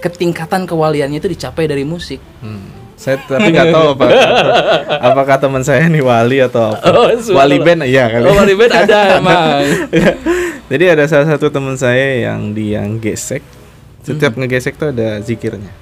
[0.00, 2.18] ketingkatan kewaliannya itu dicapai dari musik.
[2.40, 2.80] Hmm.
[3.00, 4.06] Saya tapi nggak tahu apa
[5.00, 6.84] apakah teman saya ini wali atau apa.
[6.92, 8.28] Oh, wali band iya kali.
[8.28, 9.60] Oh, wali band ada emang.
[10.70, 13.42] Jadi ada salah satu teman saya yang di yang gesek.
[14.06, 15.74] Setiap ngegesek tuh ada zikirnya.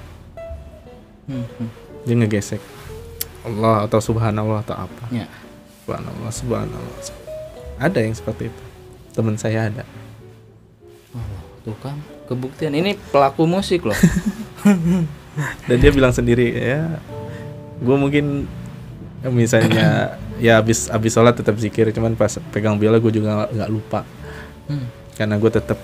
[1.29, 1.69] Hmm, hmm.
[2.09, 2.57] Dia ngegesek
[3.45, 5.05] Allah atau subhanallah atau apa.
[5.13, 5.29] Ya.
[5.85, 6.97] Subhanallah, subhanallah.
[7.77, 8.61] Ada yang seperti itu.
[9.13, 9.85] Teman saya ada.
[11.13, 11.21] Oh,
[11.61, 13.97] tuh kan kebuktian ini pelaku musik loh.
[15.69, 16.97] Dan dia bilang sendiri ya,
[17.77, 18.49] gue mungkin
[19.21, 23.69] ya misalnya ya abis abis sholat tetap zikir, cuman pas pegang biola gue juga nggak
[23.69, 24.01] lupa
[24.69, 25.77] Hmm, karena gue tetap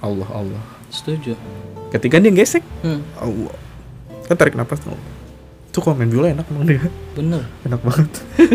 [0.00, 0.62] Allah Allah.
[0.88, 1.34] setuju.
[1.90, 3.54] Ketika dia gesek Hmm, Allah,
[4.24, 4.96] kan tarik napas tuh.
[5.70, 6.80] Tuh kalau main biola enak emang dia,
[7.12, 7.42] bener.
[7.62, 8.08] enak banget.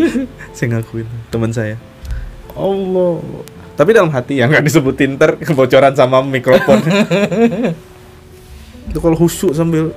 [0.56, 1.76] saya ngakuin teman saya.
[2.52, 3.20] Allah.
[3.76, 6.80] Tapi dalam hati ya nggak disebutin ter kebocoran sama mikrofon.
[8.90, 9.94] itu kalau khusyuk sambil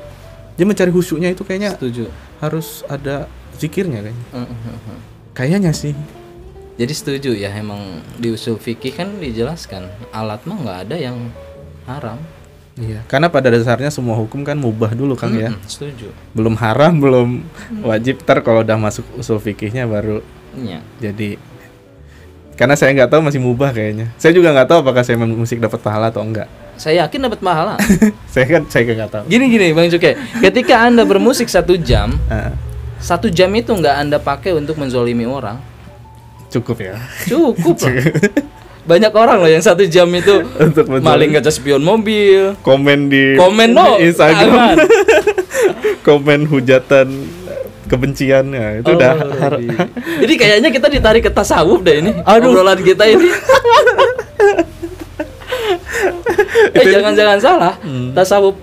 [0.53, 2.07] dia mencari khusyuknya itu kayaknya Setuju.
[2.39, 4.25] harus ada zikirnya kayaknya.
[4.31, 4.99] Hmm, hmm, hmm.
[5.33, 5.93] Kayaknya sih.
[6.81, 11.17] Jadi setuju ya emang di usul fikih kan dijelaskan alat mah nggak ada yang
[11.85, 12.17] haram.
[12.73, 15.53] Iya, karena pada dasarnya semua hukum kan mubah dulu Kang ya.
[15.53, 16.09] Hmm, setuju.
[16.33, 17.45] Belum haram, belum
[17.85, 20.85] wajib ter kalau udah masuk usul fikihnya baru Iya.
[21.01, 21.41] jadi
[22.53, 24.13] karena saya nggak tahu masih mubah kayaknya.
[24.21, 26.49] Saya juga nggak tahu apakah saya main musik dapat pahala atau enggak.
[26.77, 27.77] Saya yakin dapat pahala.
[28.33, 29.25] saya kan saya nggak tahu.
[29.29, 32.17] gini gini Bang Cuke, ketika anda bermusik satu jam,
[33.01, 35.61] satu jam itu nggak anda pakai untuk menzolimi orang,
[36.53, 37.97] cukup ya cukup lah.
[38.83, 43.71] Banyak orang loh yang satu jam itu untuk maling kaca spion mobil, komen di komen
[43.71, 44.75] no, di Instagram,
[46.09, 47.07] komen hujatan
[47.87, 49.63] kebencian ya, itu Oh, udah har-
[50.19, 50.35] jadi.
[50.35, 52.11] Kayaknya kita ditarik ke tasawuf deh ini.
[52.27, 52.51] Aduh.
[52.51, 53.31] Obrolan kita ini.
[56.75, 57.75] eh jangan-jangan salah.
[57.85, 58.11] Hmm.
[58.13, 58.57] Tasawuf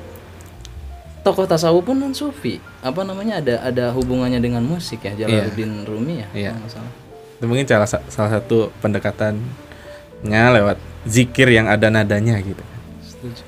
[1.21, 2.59] tokoh tasawuf pun non sufi.
[2.81, 6.27] Apa namanya ada ada hubungannya dengan musik ya Jalaluddin Rumi ya.
[6.33, 6.51] Iya.
[6.57, 6.93] nggak salah.
[7.39, 12.63] Itu mungkin salah sa- salah satu pendekatannya lewat zikir yang ada nadanya gitu.
[12.99, 13.43] Setuju.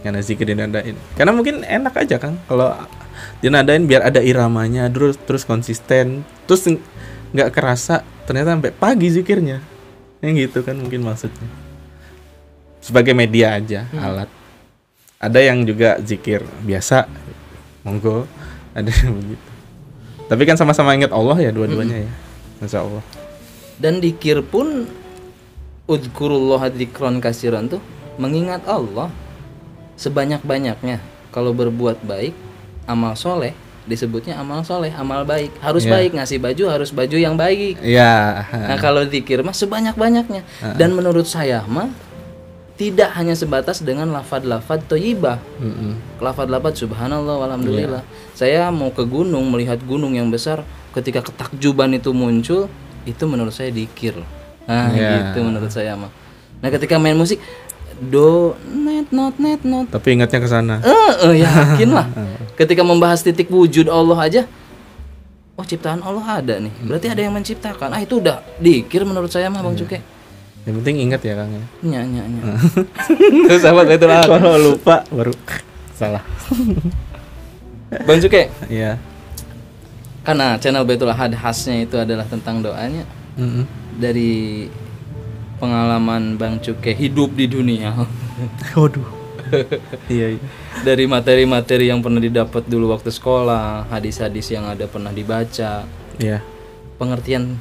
[0.00, 0.96] karena zikir dinadain.
[1.12, 2.72] Karena mungkin enak aja kan kalau
[3.40, 6.80] dinadain biar ada iramanya terus terus konsisten terus ng-
[7.36, 9.60] nggak kerasa ternyata sampai pagi zikirnya.
[10.24, 11.44] Yang gitu kan mungkin maksudnya.
[12.80, 14.28] Sebagai media aja alat.
[15.20, 17.04] Ada yang juga zikir biasa
[17.84, 18.24] monggo.
[18.72, 19.48] Ada yang begitu.
[20.32, 22.12] Tapi kan sama-sama ingat Allah ya dua-duanya ya
[22.62, 23.02] Masya Allah
[23.80, 24.84] Dan dikir pun
[25.88, 27.82] udkurullah dzikron kasiran tuh
[28.20, 29.08] mengingat Allah
[29.96, 31.00] sebanyak-banyaknya.
[31.32, 32.36] Kalau berbuat baik,
[32.84, 33.56] amal soleh
[33.88, 35.50] disebutnya amal soleh, amal baik.
[35.58, 35.96] Harus Ya.
[35.98, 37.80] baik ngasih baju harus baju yang baik.
[37.82, 40.44] ya Nah kalau zikir mah sebanyak-banyaknya.
[40.76, 41.90] Dan menurut saya mah
[42.78, 45.36] tidak hanya sebatas dengan lafad-lafad toyibah.
[45.60, 45.96] Mm-mm.
[46.22, 48.00] Lafad-lafad subhanallah walhamdulillah.
[48.32, 50.64] Saya mau ke gunung melihat gunung yang besar
[50.96, 52.68] ketika ketakjuban itu muncul
[53.02, 54.16] itu menurut saya dikir.
[54.64, 55.32] Nah, Ya.
[55.32, 56.12] gitu menurut saya mah.
[56.58, 57.40] Nah, ketika main musik
[58.00, 62.06] do net not net not tapi ingatnya ke sana eh eh, yakin lah.
[62.58, 64.42] Ketika membahas titik wujud Allah aja
[65.52, 67.92] Oh ciptaan Allah ada nih, berarti ada yang menciptakan.
[67.92, 69.84] Ah itu udah dikir menurut saya mah Bang Iya.
[69.84, 69.98] Cuke.
[70.60, 72.42] yang penting ingat ya kang ya Nya nya nya.
[73.48, 75.32] Terus sahabat itu kalau lupa baru
[76.00, 76.24] salah.
[77.90, 78.96] Bang Cuke, Iya.
[80.20, 83.04] Karena channel Baitul Ahad khasnya itu adalah tentang doanya.
[83.38, 83.64] Mm-mm.
[83.96, 84.66] dari
[85.56, 87.94] pengalaman Bang Cuke hidup di dunia
[88.76, 89.06] Waduh.
[90.12, 90.40] iya, iya.
[90.82, 95.86] dari materi-materi yang pernah didapat dulu waktu sekolah hadis-hadis yang ada pernah dibaca
[96.20, 96.38] Iya.
[96.96, 97.56] pengertian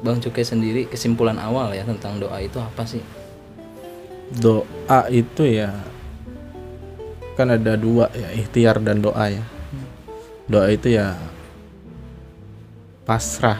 [0.00, 3.02] Bang Cuke sendiri kesimpulan awal ya tentang doa itu apa sih
[4.32, 5.72] Doa itu ya
[7.34, 9.44] kan ada dua ya ikhtiar dan doa ya.
[10.48, 11.16] Doa itu ya
[13.02, 13.58] pasrah,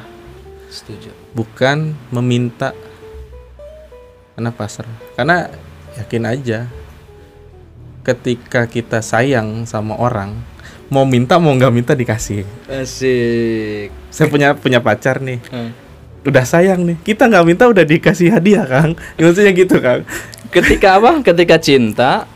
[0.71, 1.11] setuju.
[1.35, 2.71] Bukan meminta.
[4.35, 4.97] Karena pasrah.
[5.19, 5.51] Karena
[5.99, 6.61] yakin aja
[8.03, 10.35] ketika kita sayang sama orang
[10.91, 12.45] mau minta mau nggak minta dikasih.
[12.69, 13.89] asik.
[14.11, 15.41] Saya punya punya pacar nih.
[15.51, 15.73] Hmm.
[16.23, 16.97] udah sayang nih.
[17.03, 18.95] Kita nggak minta udah dikasih hadiah kang.
[19.19, 20.07] Ya, maksudnya gitu kang.
[20.55, 21.19] Ketika apa?
[21.19, 22.31] Ketika cinta?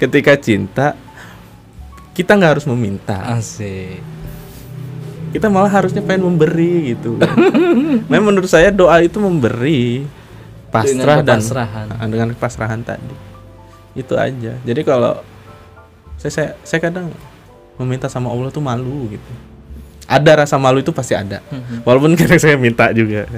[0.00, 0.96] Ketika cinta
[2.16, 3.20] kita nggak harus meminta.
[3.28, 4.15] Asik
[5.36, 7.20] kita malah harusnya pengen memberi gitu.
[8.10, 10.08] Memang menurut saya doa itu memberi
[10.72, 11.86] pasrah Dengan dan kepasrahan.
[11.92, 13.14] Ah, dengan kepasrahan tadi.
[13.92, 14.56] Itu aja.
[14.64, 15.20] Jadi kalau
[16.16, 17.12] saya saya, saya kadang
[17.76, 19.32] meminta sama Allah tuh malu gitu.
[20.08, 21.44] Ada rasa malu itu pasti ada.
[21.84, 23.28] Walaupun kadang saya minta juga.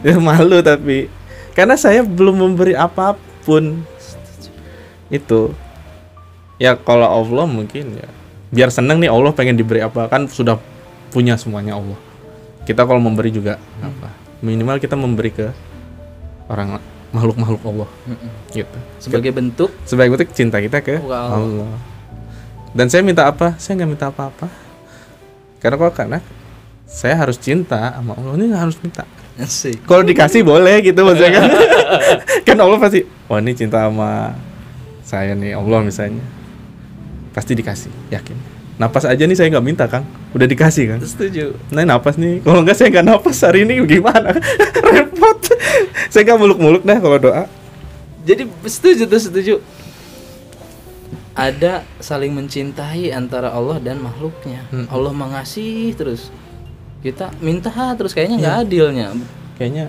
[0.00, 1.12] Ya malu tapi
[1.52, 3.84] karena saya belum memberi apa pun
[5.12, 5.52] itu.
[6.56, 8.08] Ya kalau Allah mungkin ya
[8.48, 10.08] biar seneng nih Allah pengen diberi apa.
[10.08, 10.56] Kan sudah
[11.08, 11.98] punya semuanya Allah.
[12.64, 14.12] Kita kalau memberi juga apa?
[14.44, 15.48] Minimal kita memberi ke
[16.48, 16.78] orang
[17.10, 17.88] makhluk-makhluk Allah.
[18.52, 18.78] Gitu.
[19.00, 19.72] Sebagai bentuk?
[19.88, 21.28] Sebagai bentuk cinta kita ke Wow.
[21.32, 21.72] Allah.
[22.76, 23.56] Dan saya minta apa?
[23.56, 24.52] Saya nggak minta apa-apa.
[25.58, 26.18] Karena kok karena
[26.84, 28.36] saya harus cinta sama Allah.
[28.36, 29.02] Ini nggak harus minta.
[29.86, 31.48] Kalau dikasih boleh gitu maksudnya kan.
[32.46, 34.34] Kan Allah pasti wah ini cinta sama
[35.00, 36.20] saya nih Allah misalnya
[37.38, 38.34] pasti dikasih yakin
[38.78, 40.02] napas aja nih saya nggak minta kang
[40.34, 44.34] udah dikasih kan setuju nah napas nih kalau nggak saya nggak napas hari ini gimana
[44.90, 45.38] repot
[46.10, 47.44] saya nggak muluk-muluk dah kalau doa
[48.28, 49.54] Jadi setuju tuh setuju.
[51.32, 54.68] Ada saling mencintai antara Allah dan makhluknya.
[54.68, 54.84] Hmm.
[54.92, 56.28] Allah mengasihi terus.
[57.00, 59.08] Kita minta terus kayaknya nggak adilnya.
[59.56, 59.88] kayaknya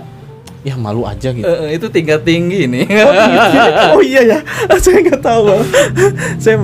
[0.64, 2.88] ya malu aja gitu Eh, itu tingkat tinggi nih.
[3.92, 4.40] oh iya ya
[4.88, 5.60] saya nggak tahu
[6.40, 6.64] saya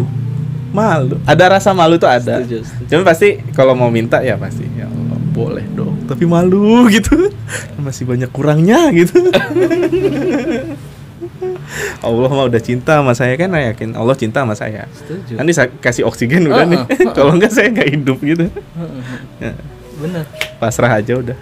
[0.76, 1.16] malu.
[1.24, 2.44] Ada rasa malu tuh ada.
[2.44, 2.90] Setuju, setuju.
[2.92, 7.32] cuma pasti kalau mau minta ya pasti ya Allah boleh dong tapi malu gitu.
[7.80, 9.16] Masih banyak kurangnya gitu.
[12.06, 14.86] Allah mah udah cinta sama saya kan saya yakin Allah cinta sama saya.
[14.94, 15.34] Setuju.
[15.42, 16.84] nanti saya kasih oksigen udah nih.
[17.18, 18.46] Kalau enggak saya nggak hidup gitu.
[19.42, 19.58] Ya,
[19.98, 20.24] Bener.
[20.62, 21.38] pasrah aja udah.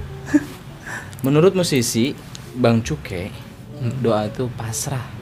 [1.23, 2.15] Menurut musisi
[2.55, 3.31] Bang Cuke,
[3.99, 5.12] doa itu pasrah.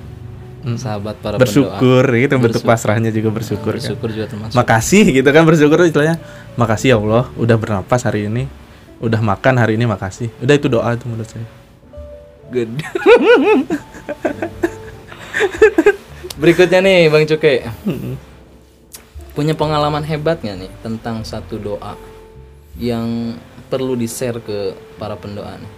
[0.78, 2.22] Sahabat para bersyukur pendoa.
[2.22, 4.54] gitu bentuk pasrahnya juga bersyukur kan Bersyukur juga termasuk.
[4.54, 6.18] makasih gitu kan bersyukur itu istilahnya
[6.54, 8.46] makasih ya Allah udah bernapas hari ini
[8.98, 11.46] udah makan hari ini makasih udah itu doa itu menurut saya
[12.52, 12.84] Gede.
[16.36, 17.64] Berikutnya nih Bang Cuke.
[19.32, 21.96] Punya pengalaman hebat nggak nih tentang satu doa
[22.76, 23.40] yang
[23.72, 25.72] perlu di-share ke para pendoa nih?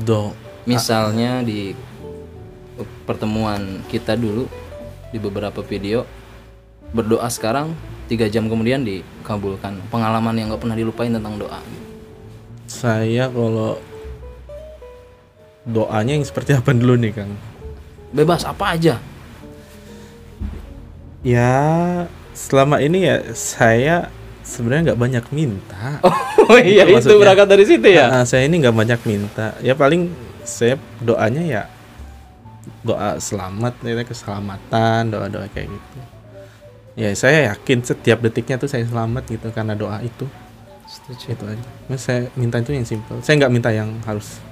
[0.00, 0.32] do
[0.64, 1.76] Misalnya di
[3.04, 4.46] pertemuan kita dulu
[5.12, 6.04] di beberapa video
[6.92, 7.72] berdoa sekarang
[8.08, 11.60] tiga jam kemudian dikabulkan pengalaman yang nggak pernah dilupain tentang doa
[12.68, 13.76] Saya kalau
[15.68, 17.32] doanya yang seperti apa dulu nih Kang?
[18.10, 18.96] Bebas apa aja.
[21.22, 21.52] Ya
[22.34, 24.10] selama ini ya saya
[24.42, 26.00] sebenarnya nggak banyak minta.
[26.42, 27.22] Oh iya itu maksudnya.
[27.22, 28.06] berangkat dari situ ya.
[28.10, 29.54] Ah, saya ini nggak banyak minta.
[29.62, 30.10] Ya paling
[30.42, 31.62] saya doanya ya
[32.82, 35.98] doa selamat, ya keselamatan, doa doa kayak gitu.
[36.92, 40.28] Ya saya yakin setiap detiknya tuh saya selamat gitu karena doa itu.
[40.84, 41.24] Setuju.
[41.32, 41.66] Itu aja.
[41.88, 43.22] Mas saya minta itu yang simple.
[43.24, 44.42] Saya nggak minta yang harus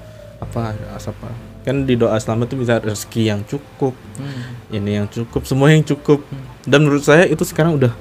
[0.40, 1.28] apa harus apa.
[1.60, 4.56] Kan di doa selamat tuh bisa rezeki yang cukup, Hmm.
[4.72, 6.24] ini yang cukup, semua yang cukup.
[6.64, 7.92] Dan menurut saya itu sekarang udah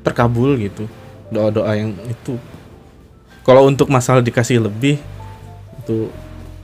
[0.00, 0.88] terkabul gitu.
[1.28, 2.40] Doa-doa yang itu.
[3.44, 4.96] Kalau untuk masalah dikasih lebih
[5.84, 6.08] itu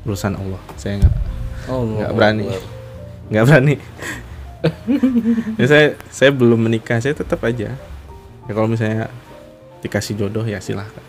[0.08, 0.60] urusan Allah.
[0.80, 1.14] Saya nggak
[1.68, 2.44] Oh, nggak berani.
[3.30, 3.74] Nggak berani.
[5.60, 7.76] ya saya saya belum menikah, saya tetap aja.
[8.44, 9.12] Ya kalau misalnya
[9.84, 11.04] dikasih jodoh ya silahkan.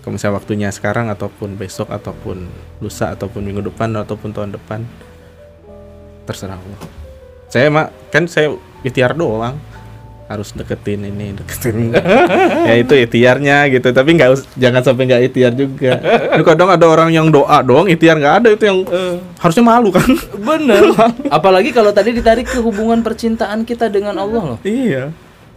[0.00, 2.46] Kalau misalnya waktunya sekarang ataupun besok ataupun
[2.80, 4.86] lusa ataupun minggu depan ataupun tahun depan
[6.24, 6.80] terserah Allah.
[7.50, 9.58] Saya mak kan saya ikhtiar doang
[10.26, 11.94] harus deketin ini deketin
[12.68, 15.92] ya itu ikhtiarnya gitu tapi nggak jangan sampai nggak ikhtiar juga
[16.34, 18.82] Ini kadang ada orang yang doa doang ikhtiar nggak ada itu yang
[19.38, 20.82] harusnya malu kan Bener.
[21.36, 24.58] Apalagi kalau tadi ditarik ke hubungan percintaan kita dengan Allah loh.
[24.62, 25.10] iya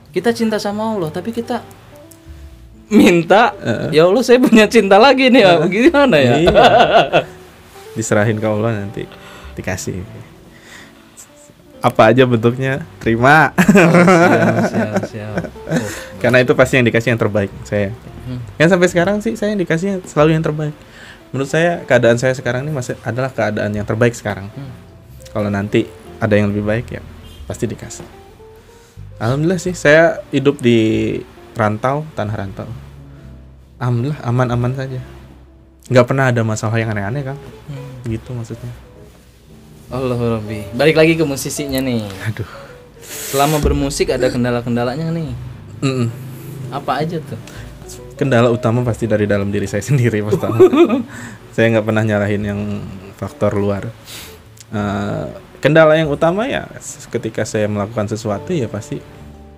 [0.09, 1.61] Kita cinta sama Allah, tapi kita
[2.89, 3.53] minta,
[3.93, 5.53] ya Allah saya punya cinta lagi nih, ya.
[5.70, 6.34] gimana ya?
[6.41, 6.61] Iya.
[7.93, 9.05] diserahin ke Allah nanti
[9.53, 10.01] dikasih
[11.80, 15.36] apa aja bentuknya terima siap, siap, siap.
[15.63, 15.88] Oh.
[16.21, 17.91] karena itu pasti yang dikasih yang terbaik saya
[18.30, 18.38] Hmm.
[18.61, 20.75] kan sampai sekarang sih saya yang dikasih selalu yang terbaik
[21.32, 24.69] menurut saya keadaan saya sekarang ini masih adalah keadaan yang terbaik sekarang Hmm.
[25.32, 27.01] kalau nanti ada yang lebih baik ya
[27.45, 28.05] pasti dikasih
[29.17, 31.17] alhamdulillah sih saya hidup di
[31.53, 32.69] rantau tanah rantau
[33.77, 35.01] alhamdulillah aman-aman saja
[35.89, 38.05] nggak pernah ada masalah yang aneh-aneh kan Hmm.
[38.05, 38.69] gitu maksudnya
[39.89, 40.69] Allah Rabbi.
[40.77, 42.05] Balik lagi ke musisinya nih.
[42.29, 42.49] aduh
[43.01, 45.33] Selama bermusik ada kendala-kendalanya nih.
[45.81, 46.07] Mm-mm.
[46.69, 47.39] Apa aja tuh?
[48.19, 50.59] kendala utama pasti dari dalam diri saya sendiri pertama
[51.55, 52.59] saya nggak pernah nyalahin yang
[53.15, 53.87] faktor luar
[54.69, 55.27] Eh,
[55.65, 56.69] kendala yang utama ya
[57.09, 59.01] ketika saya melakukan sesuatu ya pasti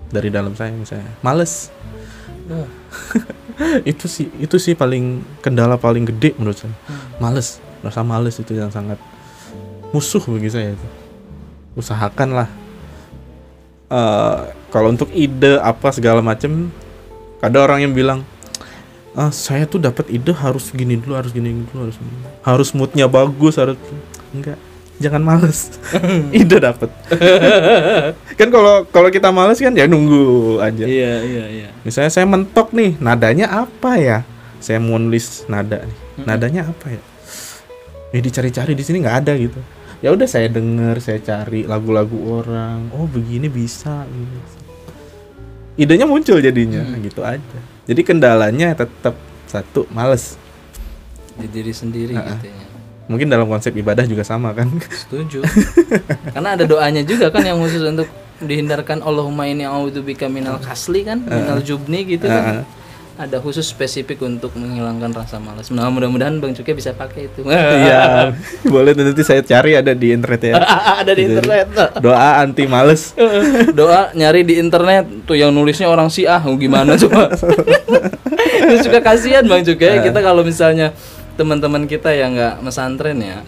[0.08, 1.68] dari dalam saya misalnya males
[3.92, 6.72] itu sih itu sih paling kendala paling gede menurut saya
[7.20, 8.96] males rasa males itu yang sangat
[9.92, 10.88] musuh bagi saya itu
[11.76, 12.48] usahakanlah
[13.92, 14.40] Eh,
[14.72, 16.72] kalau untuk ide apa segala macem
[17.44, 18.24] ada orang yang bilang
[19.12, 23.12] ah saya tuh dapat ide harus gini dulu harus gini dulu harus gini." harus moodnya
[23.12, 23.76] bagus harus
[24.32, 24.56] enggak
[24.96, 25.76] jangan males
[26.40, 26.88] ide dapat
[28.40, 31.70] kan kalau kalau kita males kan ya nunggu aja Iya, iya, iya.
[31.84, 34.24] Misalnya saya mentok nih, nadanya apa ya?
[34.64, 35.98] Saya mau nulis nada nih.
[36.24, 37.02] Nadanya apa ya?
[38.16, 39.60] Ya dicari-cari di sini nggak ada gitu.
[40.02, 42.90] Ya udah saya denger, saya cari lagu-lagu orang.
[42.90, 44.58] Oh, begini bisa gitu.
[45.78, 47.60] Idenya muncul jadinya gitu aja.
[47.86, 49.14] Jadi kendalanya tetap
[49.46, 50.42] satu, males.
[51.38, 52.30] Di diri sendiri Ah, ah.
[52.34, 52.66] gitu ya.
[53.14, 54.74] Mungkin dalam konsep ibadah juga sama kan?
[54.90, 55.46] Setuju.
[56.34, 58.10] Karena ada doanya juga kan yang khusus untuk
[58.42, 62.66] dihindarkan Allahumma ini a'udzubika minal kasli kan, minal jubni gitu kan.
[63.20, 65.68] Ada khusus spesifik untuk menghilangkan rasa malas.
[65.68, 67.44] Nah, mudah-mudahan Bang Cuke bisa pakai itu.
[67.52, 68.32] Iya,
[68.64, 70.56] boleh nanti saya cari ada di internet ya.
[71.04, 71.68] ada di internet.
[72.00, 73.12] Doa anti males.
[73.80, 77.36] Doa nyari di internet tuh yang nulisnya orang Syiah oh, gimana coba.
[77.36, 80.96] Terus juga kasihan Bang Cuke kita kalau misalnya
[81.36, 83.44] teman-teman kita yang nggak mesantren ya.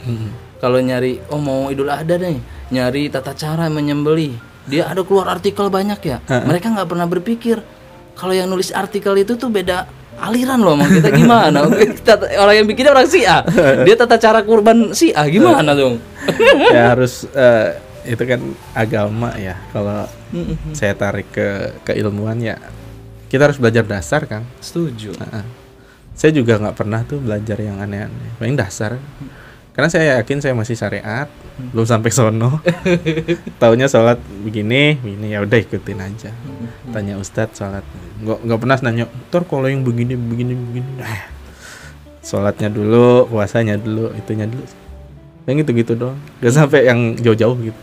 [0.60, 2.40] Kalau nyari oh mau Idul Adha nih,
[2.72, 4.36] nyari tata cara menyembelih.
[4.68, 6.18] Dia ada keluar artikel banyak ya.
[6.28, 7.64] Mereka nggak pernah berpikir
[8.14, 9.86] kalau yang nulis artikel itu tuh beda
[10.16, 11.60] aliran loh sama kita gimana?
[12.00, 13.42] Kita- orang yang bikinnya orang Syiah.
[13.84, 15.98] Dia tata cara kurban Syiah gimana dong?
[16.72, 18.40] ya harus eh, itu kan
[18.72, 20.08] agama ya kalau
[20.72, 21.48] saya tarik ke
[21.84, 22.56] keilmuan ya
[23.28, 25.12] kita harus belajar dasar kan Setuju.
[25.14, 25.46] Heeh.
[26.14, 28.96] saya juga nggak pernah tuh belajar yang aneh-aneh paling dasar
[29.74, 31.26] karena saya yakin saya masih syariat
[31.74, 32.62] belum sampai sono.
[33.62, 36.30] Taunya sholat begini begini ya udah ikutin aja.
[36.94, 37.82] Tanya ustadz sholat.
[38.22, 40.90] Nggak nggak pernah nanya ntar kalau yang begini begini begini.
[41.02, 41.26] Nah
[42.22, 44.66] sholatnya dulu puasanya dulu itunya dulu.
[45.50, 47.82] Yang gitu gitu doang gak sampai yang jauh-jauh gitu.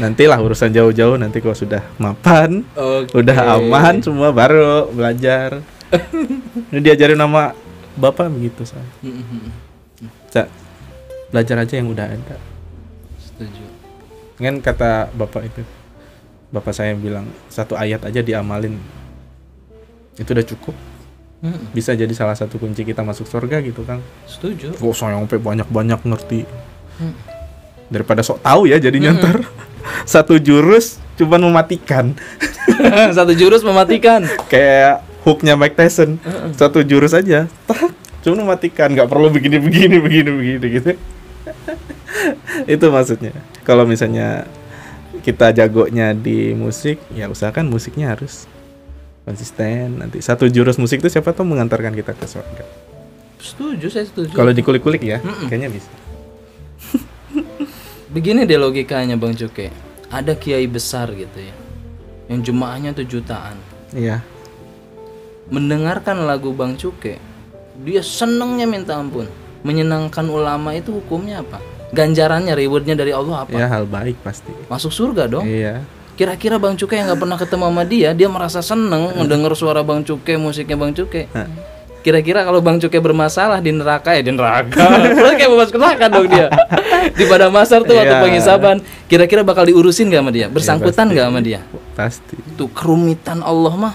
[0.00, 3.20] Nantilah urusan jauh-jauh nanti kalau sudah mapan Oke.
[3.20, 5.60] udah aman semua baru belajar.
[6.72, 7.52] Ini diajarin nama
[8.00, 8.86] bapak begitu saya
[10.30, 10.50] Sa-
[11.30, 12.36] belajar aja yang udah ada
[13.18, 13.62] Setuju.
[14.40, 15.62] kan kata bapak itu
[16.50, 18.80] bapak saya bilang satu ayat aja diamalin
[20.16, 20.74] itu udah cukup
[21.40, 21.72] Mm-mm.
[21.72, 24.04] Bisa jadi salah satu kunci kita masuk surga gitu kan.
[24.28, 24.76] Setuju.
[24.76, 26.44] Gak usah sampai banyak-banyak ngerti.
[27.00, 27.14] Mm.
[27.88, 28.76] Daripada sok tahu ya
[29.08, 29.24] Mm-mm.
[29.24, 29.36] ntar
[30.20, 32.12] satu jurus cuman mematikan.
[33.16, 34.24] Satu jurus mematikan.
[34.48, 36.16] Kayak hooknya Mike Tyson.
[36.56, 37.44] Satu jurus aja.
[37.68, 37.92] Tak,
[38.24, 38.92] cuma mematikan.
[38.92, 40.90] Nggak perlu begini begini begini begini gitu.
[42.66, 43.32] Itu maksudnya.
[43.64, 44.44] Kalau misalnya
[45.20, 48.48] kita jagonya di musik, ya usahakan musiknya harus
[49.24, 50.00] konsisten.
[50.00, 52.64] Nanti satu jurus musik itu siapa tahu mengantarkan kita ke surga.
[53.40, 54.36] Setuju, saya setuju.
[54.36, 55.48] Kalau dikulik-kulik ya, Mm-mm.
[55.48, 55.88] kayaknya bisa.
[58.14, 59.72] Begini deh logikanya Bang Cuke.
[60.10, 61.54] Ada kiai besar gitu ya.
[62.28, 63.56] Yang jemaahnya tuh jutaan.
[63.96, 64.20] Iya.
[65.48, 67.16] Mendengarkan lagu Bang Cuke,
[67.80, 69.26] dia senengnya minta ampun.
[69.60, 71.60] Menyenangkan ulama itu hukumnya apa?
[71.90, 73.52] Ganjarannya, rewardnya dari Allah apa?
[73.52, 74.48] Ya hal baik pasti.
[74.68, 75.44] Masuk surga dong.
[75.44, 75.84] Iya.
[76.16, 80.04] Kira-kira Bang Cuke yang nggak pernah ketemu sama dia, dia merasa seneng mendengar suara Bang
[80.04, 81.28] Cuke, musiknya Bang Cuke.
[82.00, 84.80] Kira-kira kalau Bang Cuke bermasalah di neraka ya di neraka.
[85.16, 86.48] Berarti kayak masuk neraka dong dia.
[87.16, 88.20] Di pada masar tuh waktu Iya.
[88.20, 88.76] penghisaban,
[89.08, 90.46] kira-kira bakal diurusin nggak sama dia?
[90.52, 91.60] Bersangkutan nggak sama dia?
[91.96, 92.36] Pasti.
[92.60, 93.94] Tuh kerumitan Allah mah.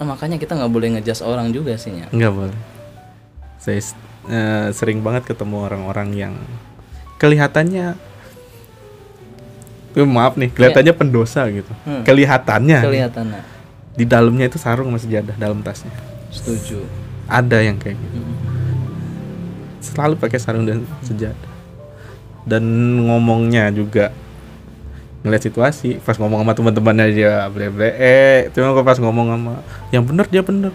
[0.00, 2.08] Nah, makanya kita nggak boleh ngejas orang juga sih ya.
[2.08, 2.58] Nggak boleh.
[3.60, 3.84] Saya
[4.32, 6.34] eh, sering banget ketemu orang-orang yang
[7.20, 8.00] kelihatannya
[9.90, 11.72] Eh, maaf nih, kelihatannya pendosa gitu.
[11.82, 12.06] Hmm.
[12.06, 13.40] Kelihatannya Kelihatannya.
[13.98, 15.90] di dalamnya itu sarung sama sejadah dalam tasnya.
[16.30, 16.86] Setuju.
[17.26, 18.18] Ada yang kayak gitu.
[19.82, 21.50] Selalu pakai sarung dan sejadah.
[22.46, 22.62] Dan
[23.02, 24.14] ngomongnya juga
[25.20, 29.54] ngeliat situasi pas ngomong sama teman-temannya dia ble ble eh cuma pas ngomong sama
[29.92, 30.72] yang bener dia bener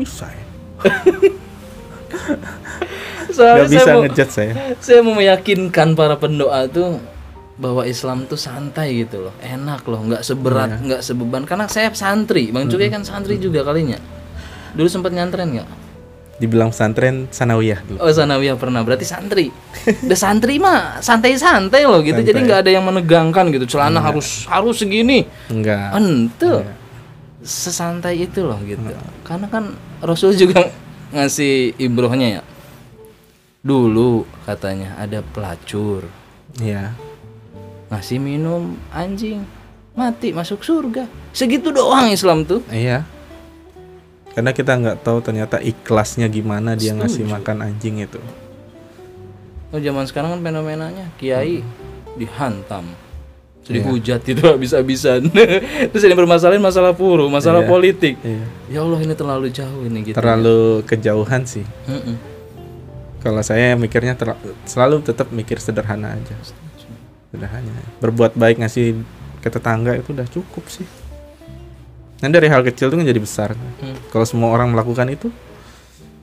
[0.00, 0.44] bisa ya
[3.30, 4.52] Soalnya nggak saya bisa ngejudge saya
[4.82, 6.98] saya mau meyakinkan para pendoa tuh
[7.60, 11.44] bahwa Islam tuh santai gitu loh, enak loh, nggak seberat, nggak sebeban.
[11.44, 14.00] Karena saya santri, bang Cukai kan santri juga kalinya.
[14.72, 15.68] Dulu sempat nyantren nggak?
[16.40, 19.52] Dibilang pesantren sanawiyah dulu Oh sanawiyah pernah, berarti santri.
[19.84, 22.48] Udah santri mah santai-santai loh gitu, jadi Santai.
[22.48, 23.76] nggak ada yang menegangkan gitu.
[23.76, 25.28] Celana harus harus segini.
[25.52, 26.64] enggak Ente
[27.44, 28.80] sesantai itu loh gitu.
[29.22, 30.72] Karena kan Rasul juga
[31.12, 32.42] ngasih ibrohnya ya.
[33.60, 36.08] Dulu katanya ada pelacur
[36.56, 36.96] Iya
[37.90, 39.42] ngasih minum anjing
[39.98, 41.04] mati masuk surga.
[41.34, 42.62] Segitu doang Islam tuh.
[42.72, 43.04] iya
[44.30, 47.34] karena kita nggak tahu ternyata ikhlasnya gimana dia ngasih Setuju.
[47.34, 48.20] makan anjing itu
[49.68, 51.62] Oh zaman sekarang kan fenomenanya kiai
[52.14, 52.90] dihantam.
[53.62, 53.86] Iya.
[53.86, 55.30] Dihujat itu habis-habisan.
[55.86, 57.70] Terus ini bermasalahin masalah puru, masalah Iya.
[57.70, 58.14] politik.
[58.18, 60.18] iya Ya Allah ini terlalu jauh ini gitu.
[60.18, 62.18] terlalu kejauhan sih Mm-mm.
[63.18, 64.18] kalau saya mikirnya
[64.64, 66.34] selalu tetap mikir sederhana aja
[67.30, 69.06] sederhana berbuat baik ngasih
[69.38, 70.86] ke tetangga itu udah cukup sih
[72.20, 73.50] nah dari hal kecil itu kan jadi besar
[73.80, 73.96] Hmm.
[74.08, 75.28] kalau semua orang melakukan itu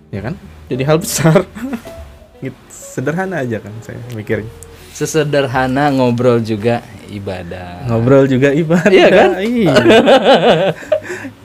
[0.07, 1.43] ya kan jadi hal besar
[2.43, 2.57] gitu.
[2.69, 4.49] sederhana aja kan saya mikirnya
[4.89, 7.85] Sesederhana ngobrol juga ibadah.
[7.85, 9.29] ngobrol juga ibadah Iya kan?
[9.45, 9.73] Iya.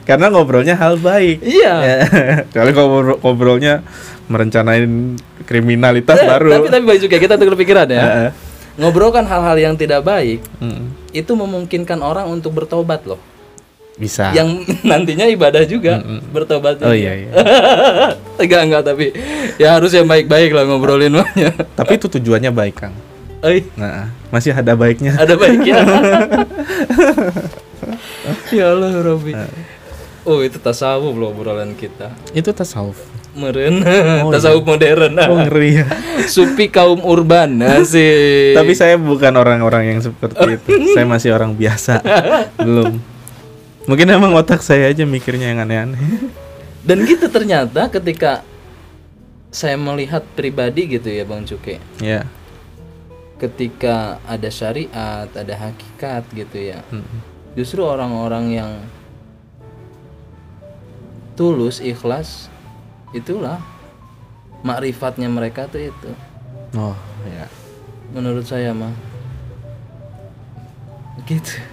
[0.03, 1.73] karena ngobrolnya hal baik Iya.
[1.77, 1.97] Ya.
[2.49, 3.85] Kalau ngobrol- ngobrolnya
[4.25, 8.33] merencanain kriminalitas Eh, baru Tapi tapi baik juga kita tukar pikiran ya.
[8.73, 10.89] Ngobrol kan hal-hal yang tidak baik Mm.
[11.11, 13.21] itu memungkinkan orang untuk bertobat loh.
[13.93, 16.81] Bisa Yang nantinya ibadah juga bertobat.
[16.81, 17.29] oh iya iya
[18.41, 19.05] enggak enggak tapi
[19.55, 21.53] ya harus yang baik-baik lah ngobrolin mahnya.
[21.77, 22.95] tapi itu tujuannya baik kang
[23.43, 25.83] Eh, nah masih ada baiknya ada baiknya.
[28.49, 29.35] ya Allah Robi.
[30.23, 32.15] Oh itu tasawuf loh obrolan kita.
[32.31, 32.95] itu tasawuf
[33.33, 33.81] Meren,
[34.23, 35.17] Oh, tasawuf modern.
[35.19, 35.85] oh ngeri ya
[36.23, 38.53] Supi kaum urban sih.
[38.53, 41.99] tapi saya bukan orang-orang yang seperti itu saya masih orang biasa
[42.55, 43.01] belum
[43.85, 45.99] mungkin emang otak saya aja mikirnya yang aneh-aneh
[46.83, 48.43] Dan gitu ternyata ketika
[49.53, 51.79] saya melihat pribadi gitu ya Bang Cuke.
[52.03, 52.27] ya
[53.39, 56.79] Ketika ada syariat, ada hakikat gitu ya.
[56.95, 57.19] Mm.
[57.59, 58.71] Justru orang-orang yang
[61.35, 62.47] tulus, ikhlas
[63.11, 63.59] itulah
[64.63, 66.11] makrifatnya mereka tuh itu.
[66.79, 66.95] oh
[67.27, 67.47] ya
[68.15, 68.95] Menurut saya mah.
[71.23, 71.63] Gitu.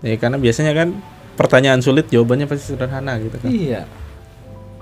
[0.00, 0.96] ya karena biasanya kan
[1.34, 3.50] pertanyaan sulit jawabannya pasti sederhana gitu kan.
[3.50, 3.82] Iya.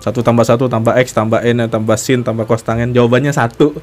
[0.01, 3.77] satu tambah satu tambah x tambah n tambah sin tambah cos tangen jawabannya satu.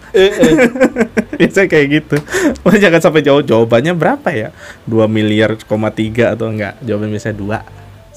[1.38, 2.18] Biasanya kayak gitu.
[2.66, 3.46] Makanya jangan sampai jauh.
[3.46, 4.50] Jawabannya berapa ya?
[4.90, 6.82] 2 miliar koma tiga atau enggak?
[6.82, 7.60] Jawaban biasanya dua.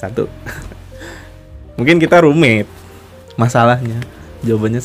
[0.01, 0.32] Satu.
[1.76, 2.64] Mungkin kita rumit
[3.36, 4.01] masalahnya.
[4.48, 4.80] Jawabannya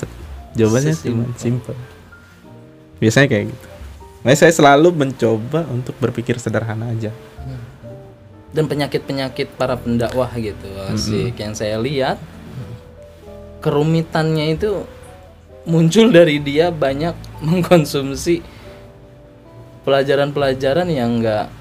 [0.60, 1.80] jawabannya cuma simple.
[3.00, 3.68] Biasanya kayak gitu.
[4.28, 7.16] Makanya saya selalu mencoba untuk berpikir sederhana aja
[8.56, 12.16] dan penyakit-penyakit para pendakwah gitu asik yang saya lihat
[13.60, 14.88] kerumitannya itu
[15.68, 17.12] muncul dari dia banyak
[17.48, 18.40] mengkonsumsi
[19.84, 21.52] pelajaran-pelajaran yang enggak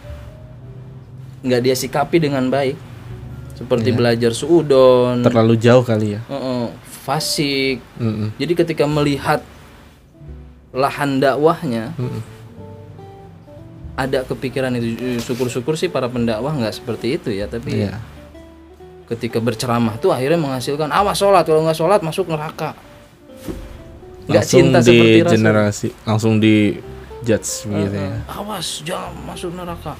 [1.44, 2.78] nggak dia sikapi dengan baik
[3.58, 6.66] seperti belajar suudon terlalu jauh kali ya Heeh,
[7.04, 7.84] fasik.
[8.00, 8.32] Mm-mm.
[8.40, 9.44] Jadi ketika melihat
[10.72, 12.33] lahan dakwahnya Mm-mm.
[13.94, 15.22] Ada kepikiran itu.
[15.22, 17.98] Syukur-syukur sih para pendakwah nggak seperti itu ya tapi Iya.
[19.04, 22.72] ketika berceramah tuh akhirnya menghasilkan awas sholat kalau nggak sholat masuk neraka.
[24.24, 26.54] Nggak langsung cinta di seperti Rasul generasi langsung di
[27.20, 28.24] judge gitu ya.
[28.32, 29.92] Awas jangan masuk neraka.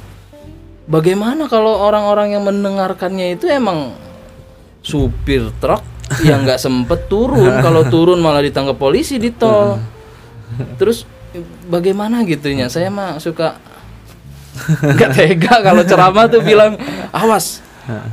[0.84, 3.96] Bagaimana kalau orang-orang yang mendengarkannya itu emang
[4.84, 5.80] supir truk
[6.28, 9.80] yang nggak sempet turun kalau turun malah ditangkap polisi di tol.
[10.80, 11.04] Terus
[11.68, 12.72] bagaimana gitunya?
[12.72, 13.60] Saya mah suka
[14.80, 16.78] nggak tega kalau ceramah tuh bilang
[17.10, 17.60] awas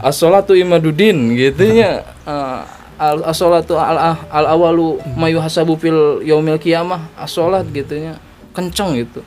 [0.03, 2.65] as-sholatu imaduddin gitunya uh,
[3.01, 3.97] al as-sholatu al,
[4.29, 8.21] al awalu mayu hasabu fil yaumil qiyamah as-sholat gitunya
[8.53, 9.25] kenceng gitu.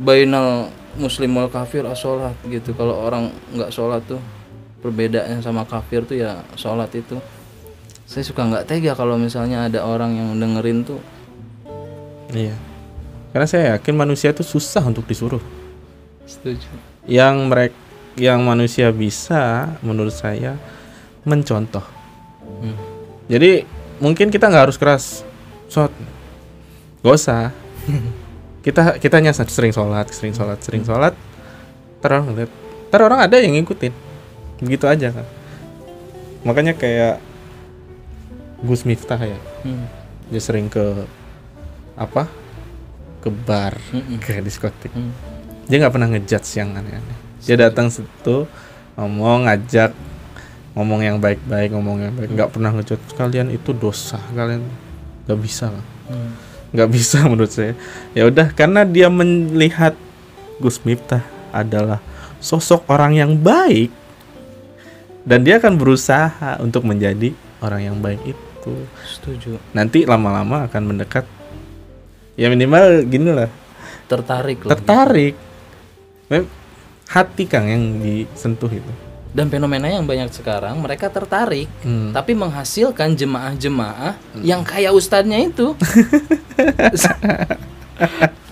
[0.00, 2.72] Bainal muslim wal kafir as-sholat gitu.
[2.72, 4.20] Kalau orang nggak sholat tuh
[4.80, 7.20] perbedaannya sama kafir tuh ya sholat itu.
[8.08, 11.00] Saya suka nggak tega kalau misalnya ada orang yang dengerin tuh.
[12.32, 12.56] Iya.
[13.34, 15.42] Karena saya yakin manusia itu susah untuk disuruh
[16.26, 16.68] setuju.
[17.06, 17.78] Yang mereka
[18.16, 20.56] yang manusia bisa menurut saya
[21.26, 21.84] mencontoh.
[22.46, 22.78] Hmm.
[23.26, 23.66] jadi
[23.98, 25.26] mungkin kita nggak harus keras
[25.66, 25.92] sholat.
[27.02, 27.50] Gak usah.
[28.66, 31.14] Kita kitanya sering sholat sering sholat sering sholat.
[32.02, 32.50] Ntar orang ngeliat
[32.90, 33.94] ntar orang ada yang ngikutin.
[34.58, 35.26] Begitu aja kan
[36.46, 37.18] makanya kayak
[38.62, 39.36] Gus Miftah ya.
[39.66, 39.90] Hmm.
[40.30, 41.04] dia sering ke
[41.98, 42.30] apa?
[43.18, 44.22] Ke bar Mm-mm.
[44.22, 44.94] ke diskotik.
[44.94, 45.10] Hmm.
[45.66, 47.18] Dia nggak pernah ngejudge yang aneh-aneh.
[47.42, 48.46] Dia datang situ
[48.96, 49.92] ngomong ngajak
[50.78, 52.30] ngomong yang baik-baik ngomong yang baik.
[52.34, 53.14] Nggak pernah ngejudge.
[53.18, 54.62] Kalian itu dosa kalian
[55.26, 55.86] nggak bisa lah.
[56.06, 56.32] Hmm.
[56.70, 57.74] nggak bisa menurut saya.
[58.14, 59.98] Ya udah karena dia melihat
[60.62, 61.98] Gus Miftah adalah
[62.38, 63.90] sosok orang yang baik
[65.26, 68.74] dan dia akan berusaha untuk menjadi orang yang baik itu.
[69.02, 69.58] Setuju.
[69.74, 71.26] Nanti lama-lama akan mendekat.
[72.36, 73.50] Ya minimal gini lah
[74.06, 75.34] tertarik loh tertarik
[77.06, 78.92] hati kang yang disentuh itu.
[79.36, 82.08] Dan fenomena yang banyak sekarang mereka tertarik Hmm.
[82.08, 85.76] tapi menghasilkan jemaah-jemaah yang kayak ustadznya itu.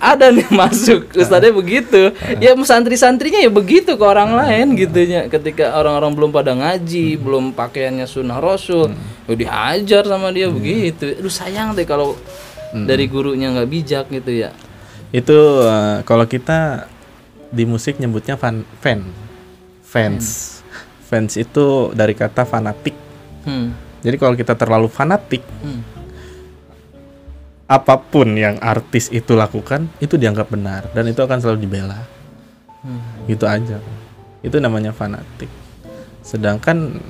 [0.04, 2.12] Ada nih masuk ustadznya begitu.
[2.36, 8.04] Ya santri-santrinya ya begitu ke orang lain gitunya ketika orang-orang belum pada ngaji belum pakaiannya
[8.04, 8.92] sunnah rasul
[9.24, 11.16] ya dihajar sama dia begitu.
[11.16, 12.20] Aduh sayang deh kalau
[12.76, 14.52] dari gurunya nggak bijak gitu ya.
[15.16, 16.92] Itu eh, kalau kita
[17.54, 19.06] di musik nyebutnya fan fan.
[19.86, 20.58] Fans.
[21.06, 22.96] Fans itu dari kata fanatik.
[23.44, 23.76] Hmm.
[24.00, 25.84] jadi kalau kita terlalu fanatik Hmm.
[27.68, 32.00] apa pun yang artis itu lakukan itu dianggap benar dan itu akan selalu dibela.
[32.84, 33.00] Hmm.
[33.28, 33.80] gitu aja.
[34.44, 35.48] Itu namanya fanatik.
[36.20, 37.00] Sedangkan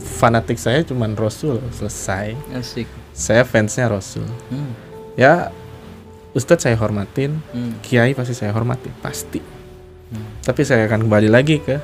[0.00, 2.36] fanatik saya cuman Rasul selesai.
[2.56, 2.88] Asik.
[3.12, 4.24] Saya fansnya Rasul.
[4.52, 4.72] Hmm.
[5.16, 5.52] ya
[6.30, 7.74] Ustadz saya hormatin Hmm.
[7.80, 9.42] Kiai pasti saya hormati pasti
[10.10, 10.26] Hmm.
[10.40, 11.78] tapi saya akan kembali lagi ke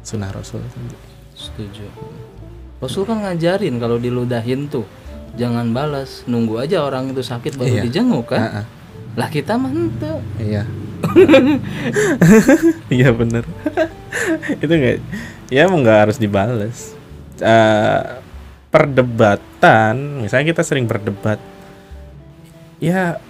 [0.00, 0.62] sunnah Rasul
[1.32, 1.82] Setuju.
[2.78, 4.86] Rasul kan ngajarin kalau diludahin tuh
[5.34, 7.82] jangan balas, nunggu aja orang itu sakit baru Iya.
[7.84, 8.40] dijenguk kan.
[8.62, 8.66] Ah.
[9.14, 10.20] Lah kita mantep.
[10.38, 10.64] iya
[12.90, 13.44] iya bener
[14.62, 14.96] itu nggak
[15.48, 16.92] ya emang nggak harus dibales
[17.36, 18.02] Eh,
[18.70, 21.36] perdebatan misalnya kita sering berdebat
[22.78, 23.20] ya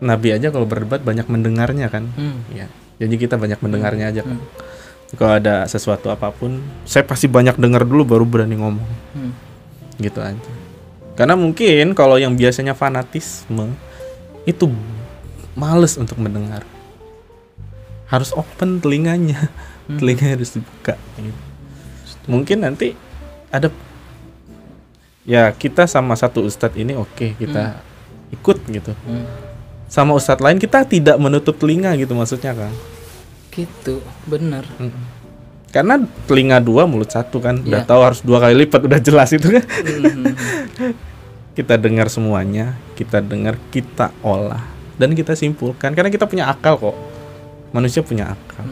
[0.00, 2.40] Nabi aja kalau berdebat banyak mendengarnya kan Hmm.
[2.50, 4.48] ya jadi kita banyak mendengarnya aja kan Hmm.
[5.14, 9.32] kalau ada sesuatu apa pun saya pasti banyak dengar dulu baru berani ngomong Hmm.
[9.96, 10.40] gitu aja
[11.14, 13.76] karena mungkin kalau yang biasanya fanatisme
[14.42, 14.72] itu
[15.52, 16.64] males untuk mendengar
[18.06, 19.52] harus open telinganya
[19.90, 21.40] telinga harus dibuka gitu.
[22.24, 22.94] mungkin nanti
[23.48, 23.68] ada
[25.22, 27.82] ya kita sama satu ustadz ini oke kita
[28.30, 29.26] ikut gitu Hmm.
[29.90, 32.72] Sama ustadz lain kita tidak menutup telinga gitu maksudnya kan
[33.50, 34.62] Gitu, bener.
[34.78, 34.94] Mm.
[35.68, 37.86] karena telinga dua mulut satu kan udah Iya.
[37.86, 40.34] tahu harus dua kali lipat udah jelas itu kan Hmm.
[41.58, 44.62] kita dengar semuanya, kita dengar, kita olah
[44.96, 46.96] dan kita simpulkan karena kita punya akal kok.
[47.70, 48.66] Manusia punya akal.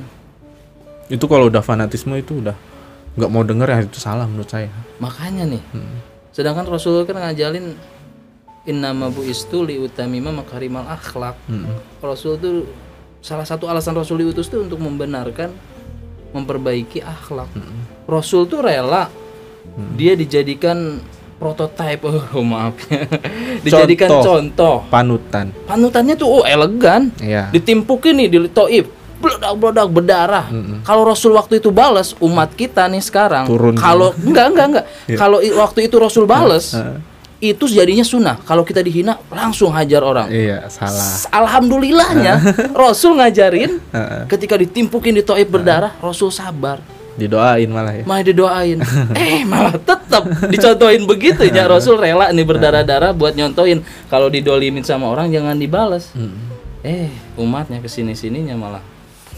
[1.07, 2.55] Itu kalau udah fanatisme itu udah
[3.15, 4.71] nggak mau dengar ya itu salah menurut saya.
[4.99, 5.99] Makanya nih, Hmm.
[6.31, 7.75] sedangkan Rasul kan ngajalin
[8.69, 11.41] innama buistu li utamima makarimal akhlak.
[11.49, 11.65] Hmm.
[12.05, 12.69] Rasul tuh
[13.25, 15.51] salah satu alasan Rasul diutus tuh untuk membenarkan
[16.37, 17.49] memperbaiki akhlak.
[18.05, 19.09] Rasul tuh rela
[19.97, 21.01] dia dijadikan
[21.39, 23.07] prototipe oh maaf ya.
[23.63, 24.25] dijadikan Contoh.
[24.27, 24.77] contoh.
[24.91, 27.15] panutan Panutannya tuh oh elegan.
[27.23, 27.49] Iya.
[27.55, 28.87] Ditimpukin nih di toib
[29.19, 30.47] bledak-bledak berdarah.
[30.87, 34.85] Kalau Rasul waktu itu balas umat kita nih sekarang Turun kalau enggak enggak enggak.
[35.11, 35.17] Iya.
[35.19, 36.75] Kalau waktu itu Rasul balas.
[37.39, 38.37] Itu jadinya sunnah.
[38.43, 40.27] Kalau kita dihina langsung hajar orang.
[40.31, 41.23] iya salah.
[41.31, 42.35] Alhamdulillahnya
[42.75, 43.79] Rasul ngajarin
[44.27, 46.83] ketika ditimpukin di toib berdarah Rasul sabar.
[47.19, 48.05] Didoain malah ya?
[48.07, 48.79] Malah didoain.
[49.19, 51.47] Eh malah tetap dicontohin begitu.
[51.51, 53.83] Ya Rasul rela nih berdarah-darah buat nyontohin.
[54.07, 56.15] Kalau didolimin sama orang jangan dibales.
[56.83, 58.85] Eh umatnya ke sini sininya malah.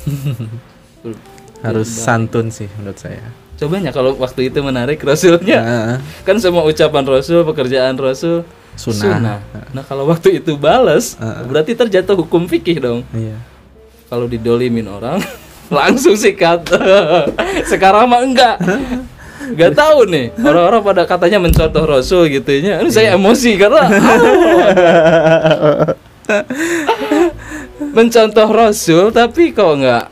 [1.65, 3.21] Harus santun sih menurut saya
[3.61, 5.61] cobanya kalau waktu itu menarik Rasulnya?
[5.61, 5.97] Heeh.
[6.25, 8.43] kan semua ucapan Rasul pekerjaan Rasul
[8.73, 9.45] Sunnah.
[9.77, 11.45] nah kalau waktu itu balas Heeh.
[11.45, 13.01] berarti terjatuh hukum fikih dong.
[13.13, 13.37] Iya.
[14.09, 15.21] Kalau didolimin orang
[15.77, 16.65] langsung sikat.
[17.71, 18.57] Sekarang mah enggak.
[19.55, 20.33] Gak tahu nih.
[20.41, 22.81] Orang-orang pada katanya mencontoh Rasul gitu ya.
[22.81, 23.85] Ini saya emosi karena
[27.97, 30.05] mencontoh Rasul tapi kok nggak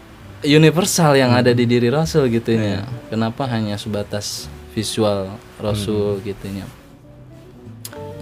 [0.46, 2.86] universal yang ada di diri Rasul gitu ya.
[3.10, 6.66] Kenapa hanya sebatas visual Rasul gitu ya.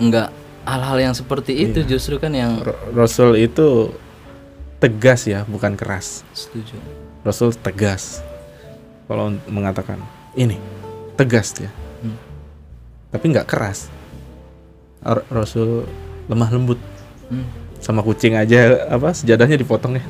[0.00, 0.32] Enggak
[0.66, 3.92] hal-hal yang seperti itu justru kan yang Ra- Rasul itu
[4.80, 6.24] tegas ya bukan keras.
[6.32, 6.76] Setuju.
[7.24, 8.24] Rasul tegas.
[9.06, 10.00] Kalau mengatakan
[10.34, 10.56] ini
[11.16, 11.70] tegas dia.
[12.04, 12.16] Hmm.
[13.08, 13.88] tapi nggak keras.
[15.00, 15.84] Ar- Rasul
[16.28, 16.80] lemah lembut.
[17.26, 17.42] Hmm.
[17.76, 20.04] sama kucing aja apa sejadahnya dipotong ya.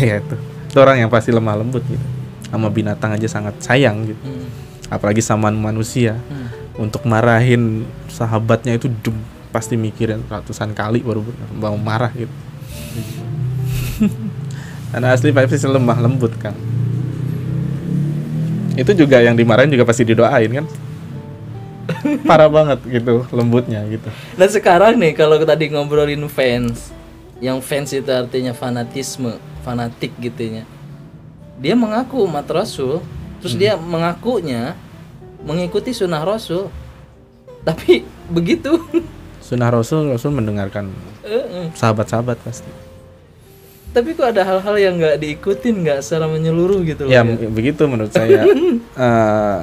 [0.00, 0.36] Ya itu
[0.70, 2.06] itu orang yang pasti lemah lembut gitu.
[2.46, 4.22] Sama binatang aja sangat sayang gitu.
[4.22, 4.46] Hmm.
[4.90, 6.18] apalagi sama manusia.
[6.30, 6.48] Hmm.
[6.80, 9.12] untuk marahin sahabatnya itu dem,
[9.52, 11.20] pasti mikirin ratusan kali baru
[11.52, 12.32] mau marah gitu.
[14.90, 16.56] Karena asli pasti lemah lembut kan.
[18.80, 20.66] Itu juga yang dimarahin juga pasti didoain kan.
[22.28, 24.08] Parah banget gitu lembutnya gitu.
[24.38, 26.94] Nah sekarang nih kalau tadi ngobrolin fans,
[27.42, 30.64] yang fans itu artinya fanatisme, fanatik gitunya.
[31.56, 33.04] Dia mengaku umat Rasul,
[33.38, 34.74] terus dia mengakunya
[35.40, 36.68] mengikuti sunnah Rasul.
[37.60, 38.02] Tapi
[38.36, 38.80] begitu.
[39.40, 40.94] sunnah rasul rasul mendengarkan
[41.74, 42.70] sahabat-sahabat pasti
[43.90, 47.10] Tapi kok ada hal-hal yang nggak diikutin, nggak secara menyeluruh gitu loh.
[47.10, 48.46] ya begitu menurut saya
[49.00, 49.58] Eh,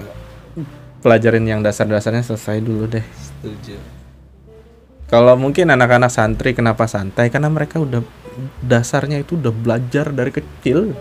[0.99, 3.79] pelajarin yang dasar-dasarnya selesai dulu deh Setuju.
[5.07, 7.31] Kalau mungkin anak-anak santri kenapa santai?
[7.31, 8.03] Karena mereka udah
[8.61, 10.93] dasarnya itu udah belajar dari kecil.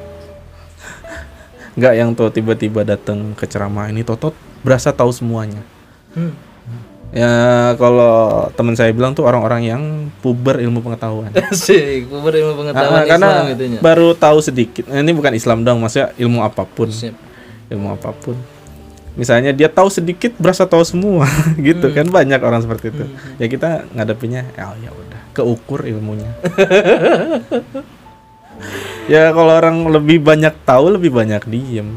[1.76, 4.32] Nggak yang tuh tiba-tiba datang ke ceramah ini totot
[4.64, 5.61] berasa tahu semuanya.
[6.16, 6.32] Hmm.
[7.14, 7.30] Ya
[7.78, 9.82] kalau teman saya bilang tuh orang-orang yang
[10.20, 11.30] puber ilmu pengetahuan.
[11.53, 13.80] Asik, puber ilmu Ah, pengetahuan karena Islam gitu ya.
[13.80, 14.84] baru tahu sedikit.
[14.91, 16.89] Nah, Ini bukan Islam dong, maksudnya ilmu apa pun.
[16.91, 17.14] Sip.
[17.70, 18.34] Ilmu apa pun.
[19.16, 21.24] Misalnya dia tahu sedikit berasa tahu semua
[21.57, 23.05] gitu kan banyak orang seperti itu.
[23.39, 25.06] Ya kita ngadepinnya ya ya udah
[25.37, 26.32] keukur ilmunya.
[29.12, 31.93] ya kalau orang lebih banyak tahu lebih banyak diem.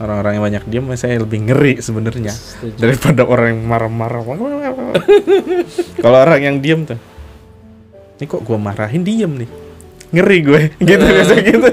[0.00, 2.32] Orang-orang yang banyak diem saya lebih ngeri sebenarnya
[2.80, 4.24] daripada orang yang marah-marah.
[6.04, 6.96] kalau orang yang diem tuh.
[8.16, 9.50] Ini kok gua marahin diem nih.
[10.10, 11.68] Ngeri gue gitu biasa gitu.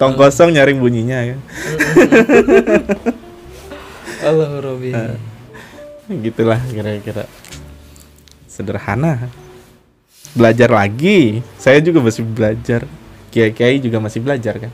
[0.00, 1.36] Tong kosong nyaring bunyinya ya.
[4.24, 4.92] Allah Robi.
[6.26, 7.24] Gitulah kira-kira.
[8.50, 9.30] Sederhana.
[10.34, 11.42] Belajar lagi.
[11.54, 12.86] Saya juga masih belajar.
[13.30, 14.72] Kiai-kiai juga masih belajar kan.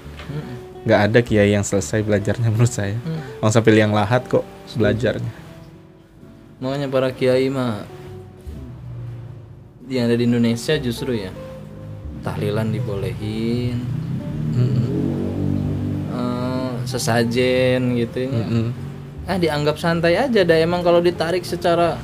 [0.87, 2.95] nggak ada kiai yang selesai belajarnya menurut saya.
[3.43, 4.47] Orang sampai liang lahat kok
[4.79, 5.33] belajarnya.
[6.63, 7.83] Makanya para kiai mah
[9.91, 11.35] yang ada di Indonesia justru ya
[12.23, 13.83] tahlilan dibolehin,
[16.17, 18.31] Eh, sesajen gitu ya.
[18.33, 18.67] Mm-mm.
[19.27, 21.99] Ah dianggap santai aja dah emang kalau ditarik secara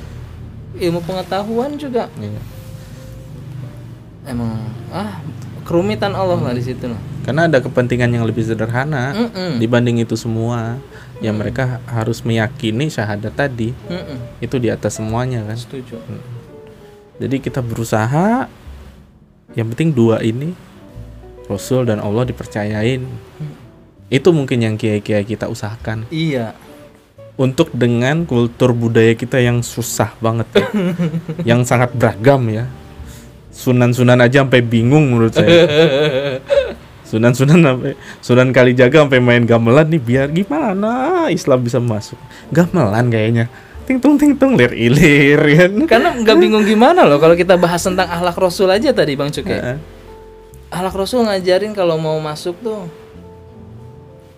[0.75, 2.41] ilmu pengetahuan juga Iya.
[4.25, 4.59] emang
[4.89, 5.19] ah
[5.63, 6.99] kerumitan Allah lah di situ lah.
[7.23, 9.59] Karena ada kepentingan yang lebih sederhana Mm-mm.
[9.59, 10.75] dibanding itu semua.
[11.23, 14.43] Ya mereka harus meyakini syahadat tadi Mm-mm.
[14.43, 15.55] itu di atas semuanya kan.
[15.55, 15.95] Setuju.
[17.15, 18.51] Jadi kita berusaha
[19.55, 20.51] yang penting dua ini
[21.47, 23.07] Rasul dan Allah dipercayain.
[24.11, 26.51] Itu mungkin yang kiai-kiai kita usahakan Iya.
[27.33, 30.67] Untuk dengan kultur budaya kita yang susah banget ya.
[31.55, 32.69] yang sangat beragam ya.
[33.53, 35.65] Sunan-sunan aja sampai bingung menurut saya.
[37.09, 37.93] Sunan-sunan sampai
[38.25, 42.17] Sunan Kalijaga sampai main gamelan nih biar gimana Islam bisa masuk.
[42.49, 43.45] Gamelan kayaknya.
[43.83, 45.71] Ting tung ting tung lir ilir kan.
[45.85, 49.53] Karena nggak bingung gimana loh kalau kita bahas tentang akhlak Rasul aja tadi Bang Cuke.
[49.53, 49.77] Heeh.
[50.73, 52.89] Ahlak Rasul ngajarin kalau mau masuk tuh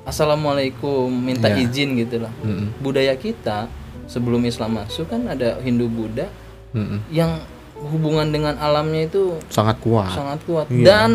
[0.06, 1.66] Assalamualaikum, minta Iya.
[1.66, 2.32] izin gitu lah.
[2.40, 2.78] Mm-mm.
[2.80, 3.66] Budaya kita
[4.06, 6.30] sebelum Islam masuk kan ada Hindu Buddha
[6.72, 7.02] Mm-mm.
[7.10, 7.42] yang
[7.76, 10.86] hubungan dengan alamnya itu sangat kuat sangat kuat Iya.
[10.86, 11.10] dan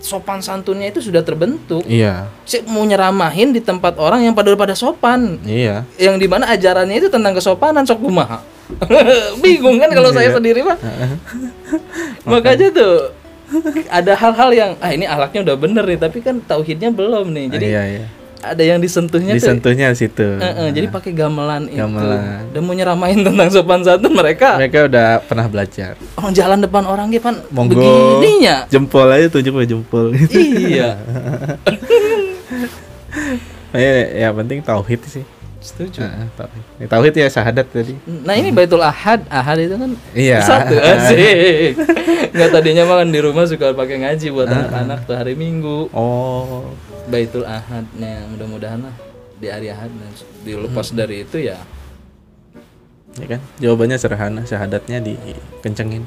[0.00, 1.84] sopan santunnya itu sudah terbentuk.
[1.84, 6.48] iya Saya mau nyeramahin di tempat orang yang pada pada sopan, iya yang di mana
[6.50, 8.40] ajarannya itu tentang kesopanan sok kumaha.
[9.44, 10.36] Bingung kan kalau saya Iya.
[10.36, 10.76] sendiri mah.
[12.24, 13.12] Makanya tuh
[13.90, 17.46] ada hal-hal yang ah ini ahlaknya udah bener nih, tapi kan tauhidnya belum nih.
[17.52, 18.06] Jadi iya iya
[18.44, 19.40] ada yang disentuhnya tuh.
[19.40, 21.80] disentuhnya di situ Eh, eh, jadi pakai gamelan, itu.
[21.80, 22.52] Gamelan.
[22.52, 24.60] Dan mau nyeramahin tentang sopan santun mereka.
[24.60, 27.80] mereka udah pernah belajar Orang jalan depan orang gitu kan Monggo.
[27.80, 28.68] begininya.
[28.68, 31.00] jempol aja tunjuk jempol iya.
[33.72, 35.24] ya, ya penting tauhid sih
[35.64, 36.04] Setuju.
[36.04, 36.62] Nah, tauhid.
[36.76, 40.44] Ya, tauhid ya syahadat tadi Nah ini Baitul Ahad, Ahad itu kan Iya.
[40.44, 41.80] satu asik.
[42.36, 45.88] Nggak tadinya makan di rumah suka pakai ngaji buat anak-anak tuh hari Minggu.
[45.96, 46.68] oh
[47.08, 48.94] Baitul Ahadnya mudah-mudahan lah
[49.40, 50.12] di hari Ahad dan
[50.44, 51.56] dilepas dari itu ya
[53.14, 56.02] ya kan jawabannya sederhana syahadatnya dikencengin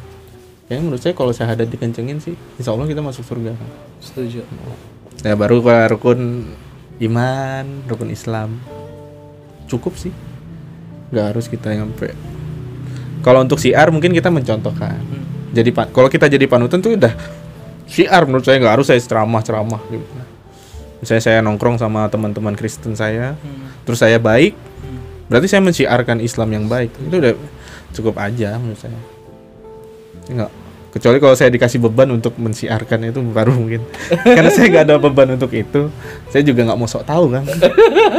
[0.68, 3.70] ya menurut saya kalau syahadat dikencengin sih insya Allah kita masuk surga kan
[4.03, 4.43] setuju.
[5.24, 6.51] ya baru ke rukun
[6.99, 8.60] iman rukun Islam
[9.68, 10.15] cukup sih.
[11.11, 12.11] Nggak harus kita nyampe
[13.28, 14.97] kalau untuk siar mungkin kita mencontohkan.
[15.03, 15.26] Hmm.
[15.51, 17.11] jadi kalau kita jadi panutan tuh udah
[17.88, 20.05] siar menurut saya nggak harus saya ceramah ceramah gitu.
[20.97, 23.68] Misalnya saya nongkrong sama teman-teman Kristen saya Hmm.
[23.84, 25.28] terus saya baik Hmm.
[25.28, 26.91] berarti saya mensiarkan Islam yang baik.
[27.03, 27.34] Itu udah
[27.91, 28.99] cukup aja menurut saya.
[30.28, 30.51] Enggak
[30.91, 33.83] kecuali kalau saya dikasih beban untuk mensiarkan itu baru mungkin.
[34.35, 35.91] Karena saya nggak ada beban untuk itu.
[36.31, 37.43] Saya juga nggak mau sok tahu kan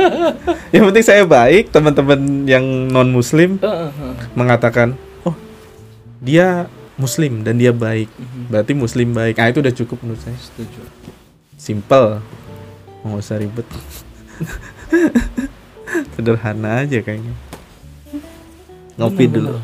[0.74, 3.56] yang penting saya baik teman-teman yang non muslim
[4.36, 5.36] mengatakan oh
[6.20, 8.10] dia muslim dan dia baik.
[8.50, 9.38] Berarti muslim baik.
[9.38, 10.36] Ah itu udah cukup menurut saya.
[10.36, 10.82] Setuju.
[11.58, 12.18] simple.
[13.06, 13.66] Nggak usah ribet.
[16.14, 17.32] Sederhana aja kayaknya.
[18.98, 19.56] Ngopi dulu.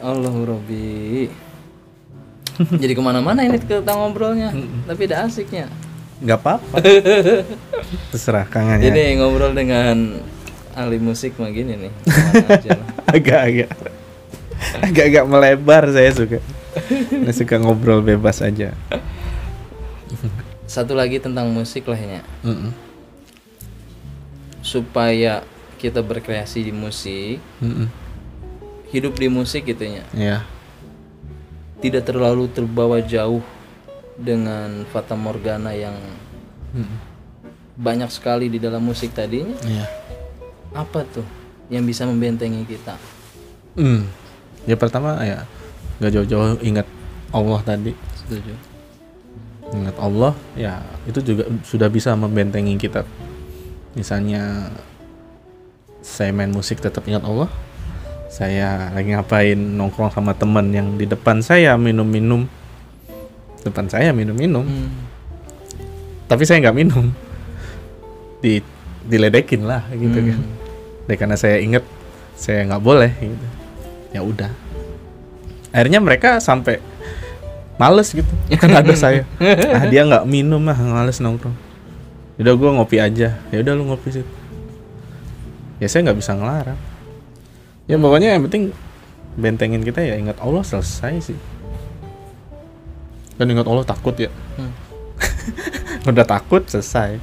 [0.00, 1.28] Allah Robi.
[2.82, 4.50] Jadi ke mana-mana ini kita ngobrolnya,
[4.84, 5.70] tapi ada asiknya.
[6.18, 6.82] nggak apa-apa
[8.10, 10.18] terserah kangen ya Ini ngobrol dengan
[10.74, 11.92] ahli musik mah gini nih.
[13.14, 13.70] agak-agak
[14.82, 16.42] agak-agak melebar saya suka
[17.22, 18.74] saya suka ngobrol bebas aja
[20.66, 22.20] Satu lagi tentang musik lah ya.
[22.44, 22.74] Mm-mm.
[24.60, 25.40] Supaya
[25.78, 27.88] kita berkreasi di musik, Mm-mm.
[28.92, 30.04] hidup di musik gitu ya.
[31.78, 33.42] Tidak terlalu terbawa jauh
[34.18, 35.94] dengan fata morgana yang
[36.74, 36.98] Mm-mm.
[37.78, 39.54] banyak sekali di dalam musik tadinya.
[39.62, 39.86] ya
[40.74, 41.24] Apa tuh
[41.68, 42.98] yang bisa membentengi kita?
[43.78, 44.02] Mm.
[44.66, 45.46] ya pertama ya
[45.96, 46.82] nggak jauh-jauh ingat
[47.30, 48.52] Allah tadi Setuju.
[49.70, 53.06] ingat Allah ya itu juga sudah bisa membentengi kita
[53.94, 54.66] misalnya
[56.02, 57.46] saya main musik tetap ingat Allah
[58.28, 62.44] saya lagi ngapain nongkrong sama teman yang di depan saya minum-minum.
[63.64, 64.64] Depan saya minum-minum.
[64.64, 64.90] Hmm.
[66.28, 67.08] tapi saya nggak minum.
[68.44, 68.60] Di
[69.08, 70.28] diledekin lah gitu Hmm.
[70.28, 70.40] kan
[71.08, 71.80] Dan karena saya inget
[72.36, 73.46] saya nggak boleh gitu.
[74.12, 74.52] Ya udah.
[75.72, 76.84] Akhirnya mereka sampai
[77.80, 78.28] males gitu.
[78.60, 79.24] Kan ada saya.
[79.72, 81.56] Ah dia nggak minum mah males nongkrong.
[82.36, 83.40] Udah gua ngopi aja.
[83.48, 84.26] Ya udah lu ngopi sih
[85.78, 86.74] ya saya nggak bisa ngelarang
[87.88, 88.70] ya pokoknya yang penting
[89.38, 91.38] bentengin kita ya ingat Allah selesai sih.
[93.38, 94.28] Kan ingat Allah takut ya.
[94.58, 94.74] Hmm.
[96.10, 97.22] udah takut selesai.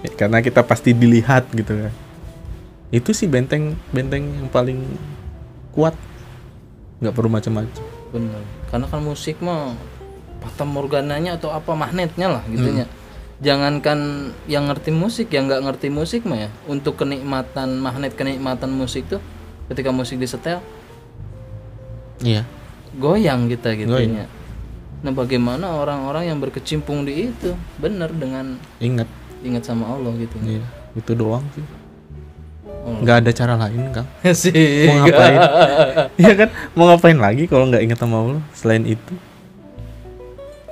[0.00, 1.92] Ya, karena kita pasti dilihat gitu kan.
[2.92, 4.84] Itu sih benteng benteng yang paling
[5.72, 5.96] kuat.
[7.00, 7.84] Nggak perlu macam-macam.
[8.12, 8.42] Bener.
[8.68, 9.72] Karena kan musik mah
[10.44, 12.84] fata morgananya atau apa magnetnya lah gitunya.
[13.40, 19.08] Jangankan yang ngerti musik, yang nggak ngerti musik mah ya, untuk kenikmatan magnet kenikmatan musik
[19.08, 19.24] tuh
[19.70, 20.58] ketika musik disetel
[22.26, 22.42] iya.
[22.98, 24.26] goyang kita gitunya.
[24.26, 24.30] Goyang.
[25.00, 27.56] Nah, bagaimana orang-orang yang berkecimpung di itu?
[27.80, 29.08] Bener dengan ingat.
[29.40, 30.36] Ingat sama Allah gitu.
[30.44, 30.60] iya
[30.98, 31.62] itu doang sih.
[32.80, 32.96] Oh.
[33.04, 34.08] nggak ada cara lain kang.
[34.42, 34.88] Sih.
[34.88, 35.38] mau ngapain?
[36.20, 36.48] Iya kan?
[36.72, 38.42] Mau ngapain lagi kalau nggak ingat sama Allah?
[38.56, 39.14] Selain itu.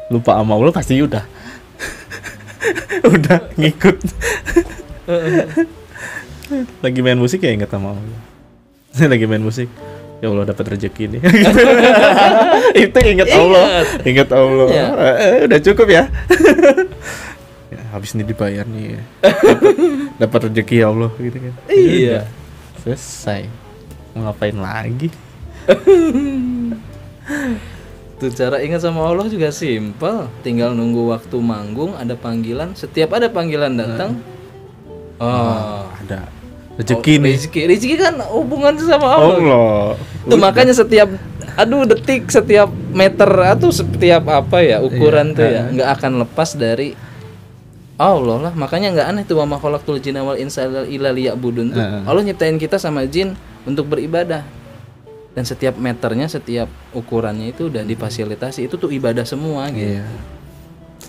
[0.08, 1.24] Lupa sama Allah pasti udah.
[3.14, 3.96] Udah ngikut.
[6.82, 8.27] Lagi main musik ya ingat sama Allah
[9.12, 9.68] lagi main musik.
[10.18, 11.20] Ya Allah dapat rezeki nih.
[12.90, 13.86] Itu ingat Allah.
[14.02, 14.28] Ingat.
[14.34, 14.66] Allah.
[14.66, 14.86] Iya.
[14.98, 16.04] Eh, udah cukup ya.
[17.68, 18.96] Ya habis ini dibayar nih.
[19.20, 19.76] Dapat
[20.16, 21.54] dapat rezeki ya Allah gitu kan.
[21.68, 22.24] Iya.
[22.80, 23.44] selesai.
[24.16, 25.12] Mau ngapain lagi?
[28.16, 30.32] Tuh cara ingat sama Allah juga simpel.
[30.40, 32.72] Tinggal nunggu waktu manggung, ada panggilan.
[32.72, 34.16] Setiap ada panggilan datang,
[35.20, 36.37] oh, Ada
[36.78, 37.34] rezeki nih.
[37.34, 37.60] rezeki.
[37.66, 39.36] Rezeki kan hubungan sama Allah.
[39.36, 39.78] Allah.
[40.24, 41.10] Tuh makanya setiap
[41.58, 46.94] aduh detik, setiap meter atau setiap apa ya ukuran tuh ya nggak akan lepas dari
[47.98, 48.52] Allah lah.
[48.54, 51.82] Makanya nggak aneh tuh wa ma khalaqtul jinna wal insa illa liya'budun tuh.
[52.06, 53.34] Allah nyiptain kita sama jin
[53.66, 54.46] untuk beribadah.
[55.36, 58.66] Dan setiap meternya, setiap ukurannya itu udah difasilitasi.
[58.66, 59.98] Itu tuh ibadah semua gitu.
[59.98, 60.06] Iya.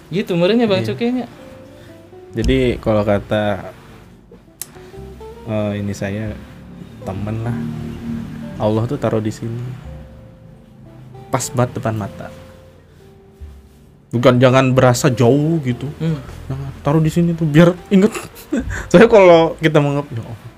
[0.09, 1.25] Gitu murahnya Bang Cukenya.
[2.33, 3.73] Jadi kalau kata
[5.49, 6.37] eh, ini saya
[7.03, 7.57] temen lah,
[8.61, 9.57] Allah tuh taruh di sini,
[11.33, 12.29] pas banget depan mata.
[14.09, 16.17] Bukan jangan berasa jauh gitu, Hmm.
[16.49, 18.09] Jangan, taruh di sini tuh biar inget.
[18.91, 20.49] saya kalau kita menganggap "Ya Allah,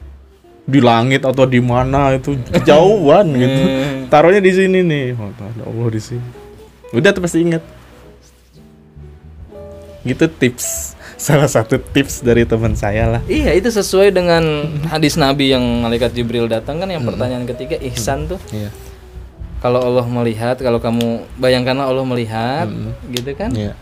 [0.63, 3.61] di langit atau di mana itu kejauhan gitu,
[4.07, 6.29] taruhnya di sini nih, oh, ada Allah di sini.
[6.95, 7.63] Udah tuh pasti inget.
[10.07, 13.21] Gitu tips salah satu tips dari teman saya lah.
[13.29, 14.41] Iya itu sesuai dengan
[14.89, 18.73] hadis Nabi yang malaikat Jibril datang kan yang pertanyaan ketiga ihsan tuh Iya.
[19.61, 22.65] kalau Allah melihat kalau kamu bayangkanlah Allah melihat
[23.07, 23.77] gitu kan Iya.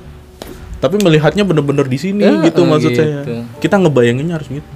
[0.80, 3.04] Tapi melihatnya bener-bener di sini Ya, gitu oh, maksud gitu.
[3.04, 3.44] saya.
[3.58, 4.70] Kita ngebayanginnya harus gitu.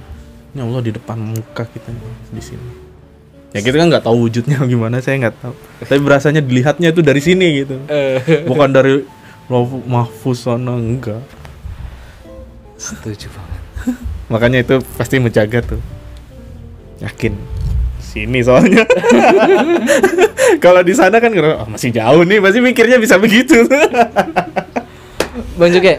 [0.52, 1.92] Ya Allah di depan muka kita
[2.28, 2.64] di sini.
[3.52, 5.54] Ya kita kan nggak tahu wujudnya gimana, saya nggak tahu.
[5.80, 7.76] Tapi berasanya dilihatnya itu dari sini gitu.
[8.44, 9.04] Bukan dari
[9.84, 11.20] mahfuz sana enggak.
[12.74, 13.62] Setuju banget
[14.32, 15.80] Makanya itu pasti menjaga tuh.
[16.98, 17.36] Yakin.
[18.00, 18.86] Sini soalnya.
[20.64, 23.66] Kalau di sana kan "Oh, masih jauh nih, pasti mikirnya bisa begitu.
[25.58, 25.98] Bang Juke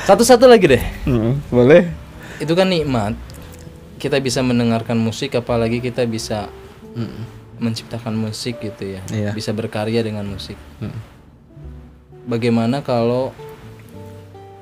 [0.00, 1.86] satu-satu lagi deh Hmm, boleh.
[2.36, 3.14] itu kan nikmat
[3.96, 6.50] kita bisa mendengarkan musik apalagi kita bisa
[7.56, 9.30] menciptakan musik gitu ya Iya.
[9.30, 10.94] bisa berkarya dengan musik Hmm.
[12.24, 13.30] bagaimana kalau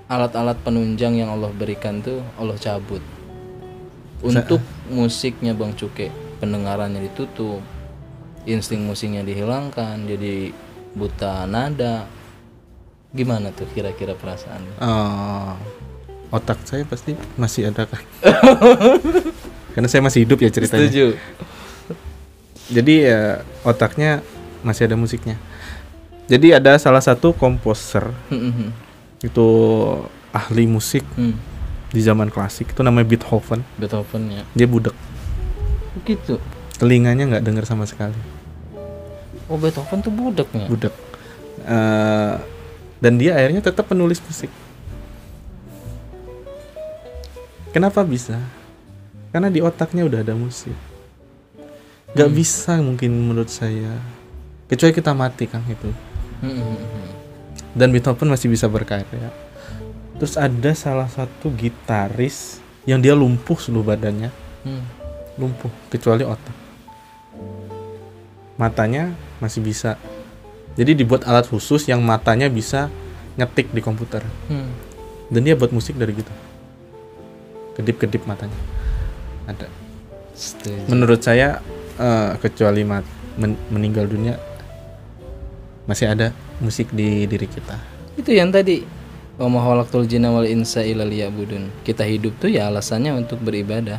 [0.09, 3.04] alat-alat penunjang yang Allah berikan tuh Allah cabut.
[4.18, 4.59] Untuk
[4.90, 6.11] musiknya Bang Cuke
[6.42, 7.62] pendengarannya ditutup
[8.48, 10.50] insting musiknya dihilangkan jadi
[10.96, 12.09] buta nada.
[13.12, 14.74] Gimana tuh kira-kira perasaannya?
[14.80, 15.52] Eh,
[16.34, 18.02] otak saya pasti masih ada kan?
[19.76, 20.88] Karena saya masih hidup ya ceritanya.
[20.88, 21.06] Setuju.
[22.68, 24.20] Jadi ya otaknya
[24.61, 25.40] masih ada musiknya.
[26.28, 28.76] Jadi ada salah satu komposer Hmm,
[29.24, 29.48] itu
[30.30, 31.34] ahli musik hmm.
[31.90, 32.70] di zaman klasik.
[32.72, 33.66] Itu namanya Beethoven.
[33.76, 34.44] Beethoven ya.
[34.54, 34.94] Dia budak
[36.08, 36.40] gitu?
[36.80, 38.16] Telinganya nggak dengar sama sekali.
[39.48, 40.94] Oh Beethoven tuh budaknya budak
[41.68, 42.34] Eh,
[43.02, 44.48] dan dia akhirnya tetap penulis musik.
[47.74, 48.40] Kenapa bisa?
[49.28, 50.72] Karena di otaknya udah ada musik.
[52.16, 54.00] Nggak bisa mungkin menurut saya.
[54.64, 55.92] Kecuali kita mati kan itu.
[56.40, 57.08] Hmm, hmm, hmm.
[57.78, 59.30] Dan Beethoven masih bisa berkarya.
[60.18, 64.34] Terus ada salah satu gitaris yang dia lumpuh seluruh badannya,
[64.66, 64.82] Hmm.
[65.38, 66.56] lumpuh kecuali otak.
[68.58, 69.94] Matanya masih bisa.
[70.74, 72.90] Jadi dibuat alat khusus yang matanya bisa
[73.38, 74.26] ngetik di komputer.
[74.50, 74.74] Hmm.
[75.30, 76.34] Dan dia buat musik dari gitu.
[77.78, 78.58] Kedip-kedip matanya.
[79.46, 79.70] Ada.
[80.34, 80.90] Setuju.
[80.90, 81.62] Menurut saya
[81.98, 83.06] eh, kecuali mat-
[83.38, 84.38] men- meninggal dunia
[85.86, 87.76] masih ada musik di diri kita.
[88.14, 88.82] Itu yang tadi
[89.36, 91.82] wa ma khalaqtul jinna wal insa illa liya'budun.
[91.82, 93.98] Kita hidup tuh ya alasannya untuk beribadah.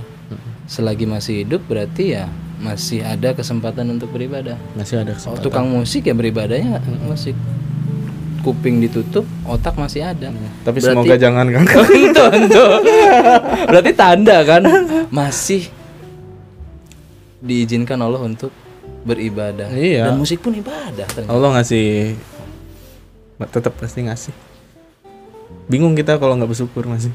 [0.66, 2.30] Selagi masih hidup berarti ya
[2.60, 4.60] masih ada kesempatan untuk beribadah.
[4.74, 5.42] Masih ada Oh, kesempatan.
[5.42, 7.34] tukang musik ya beribadahnya musik.
[8.40, 10.32] Kuping ditutup, otak masih ada.
[10.64, 11.64] Tapi Berarti- semoga jangan kan.
[11.66, 12.66] Tentu, tentu.
[13.68, 14.64] Berarti tanda kan
[15.10, 15.68] masih
[17.40, 18.52] diizinkan Allah untuk
[19.02, 19.72] beribadah.
[19.72, 20.12] Iya.
[20.12, 21.32] Dan musik pun ibadah ternyata.
[21.32, 22.16] Allah ngasih
[23.48, 24.36] tetap pasti ngasih.
[25.72, 27.14] Bingung kita kalau nggak bersyukur masih.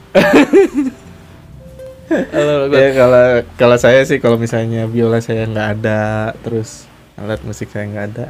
[2.73, 6.85] Ya kalau kalau saya sih kalau misalnya biola saya nggak ada terus
[7.17, 8.27] alat musik saya nggak ada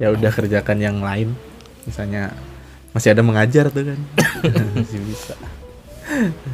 [0.00, 1.36] ya udah kerjakan yang lain.
[1.84, 2.32] Misalnya
[2.96, 4.00] masih ada mengajar tuh kan.
[4.74, 5.34] Masih bisa.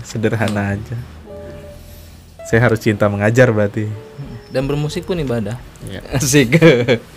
[0.04, 0.96] Sederhana aja.
[2.46, 3.88] Saya harus cinta mengajar berarti.
[4.52, 5.56] Dan bermusik pun ibadah.
[5.88, 6.04] ya.
[6.12, 6.60] Asik.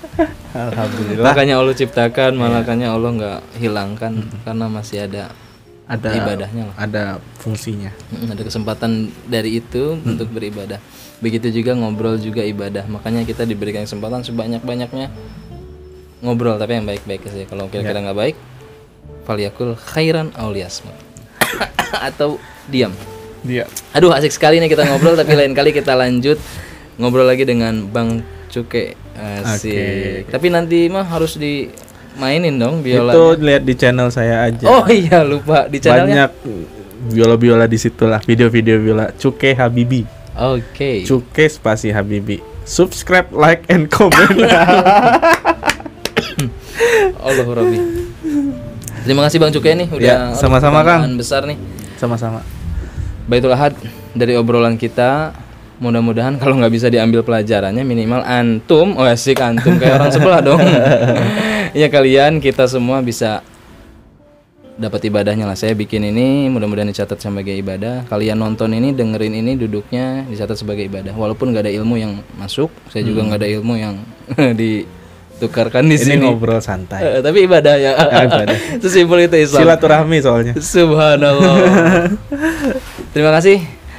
[0.53, 4.13] alhamdulillah makanya Allah ciptakan, makanya Allah nggak hilangkan
[4.43, 5.31] karena masih ada
[5.89, 6.75] ada ibadahnya lah.
[6.77, 7.03] ada
[7.41, 7.89] fungsinya
[8.29, 10.77] ada kesempatan dari itu untuk beribadah.
[11.19, 12.85] Begitu juga ngobrol juga ibadah.
[12.87, 15.09] Makanya kita diberikan kesempatan sebanyak-banyaknya
[16.21, 17.43] ngobrol tapi yang baik-baik saja.
[17.49, 18.35] Kalau kira-kira nggak baik,
[19.25, 20.93] faliyakul khairan auliyasmut.
[22.07, 22.37] Atau
[22.69, 22.93] diam.
[23.39, 23.65] dia
[23.95, 26.37] Aduh asik sekali nih kita ngobrol tapi lain kali kita lanjut
[26.99, 28.97] ngobrol lagi dengan Bang Cuke.
[29.15, 30.27] Asik.
[30.27, 31.69] Tapi nanti mah harus di
[32.17, 33.13] mainin dong biola.
[33.13, 34.65] Itu lihat di channel saya aja.
[34.65, 36.27] Oh iya lupa di channelnya.
[36.27, 36.31] Banyak
[37.09, 39.13] biola-biola di situ lah, video-video biola.
[39.15, 40.03] Cuke Habibi.
[40.35, 41.05] Oke.
[41.05, 42.43] Cuke spasi Habibi.
[42.63, 44.29] Subscribe, like, and comment.
[47.19, 47.77] Allah Rabbi.
[49.03, 51.17] Terima kasih Bang Cuke nih udah Ya, sama-sama, Kang.
[51.17, 51.57] besar nih.
[51.97, 52.45] Sama-sama.
[53.25, 53.73] Baitul Ahad
[54.13, 55.33] dari obrolan kita
[55.79, 60.59] mudah-mudahan kalau nggak bisa diambil pelajarannya minimal antum oh asik antum kayak orang sebelah dong
[61.79, 63.39] ya kalian kita semua bisa
[64.79, 69.59] dapat ibadahnya lah saya bikin ini mudah-mudahan dicatat sebagai ibadah kalian nonton ini dengerin ini
[69.59, 73.73] duduknya dicatat sebagai ibadah walaupun nggak ada ilmu yang masuk saya juga nggak ada ilmu
[73.75, 73.95] yang
[74.59, 76.99] ditukarkan di Ini sini ngobrol santai.
[76.99, 78.55] Eh, tapi ibadah ya Ya, ibadah.
[78.83, 80.53] sesimpel itu Islam Silaturahmi soalnya.
[80.59, 81.55] Subhanallah.
[83.15, 83.78] Terima kasih.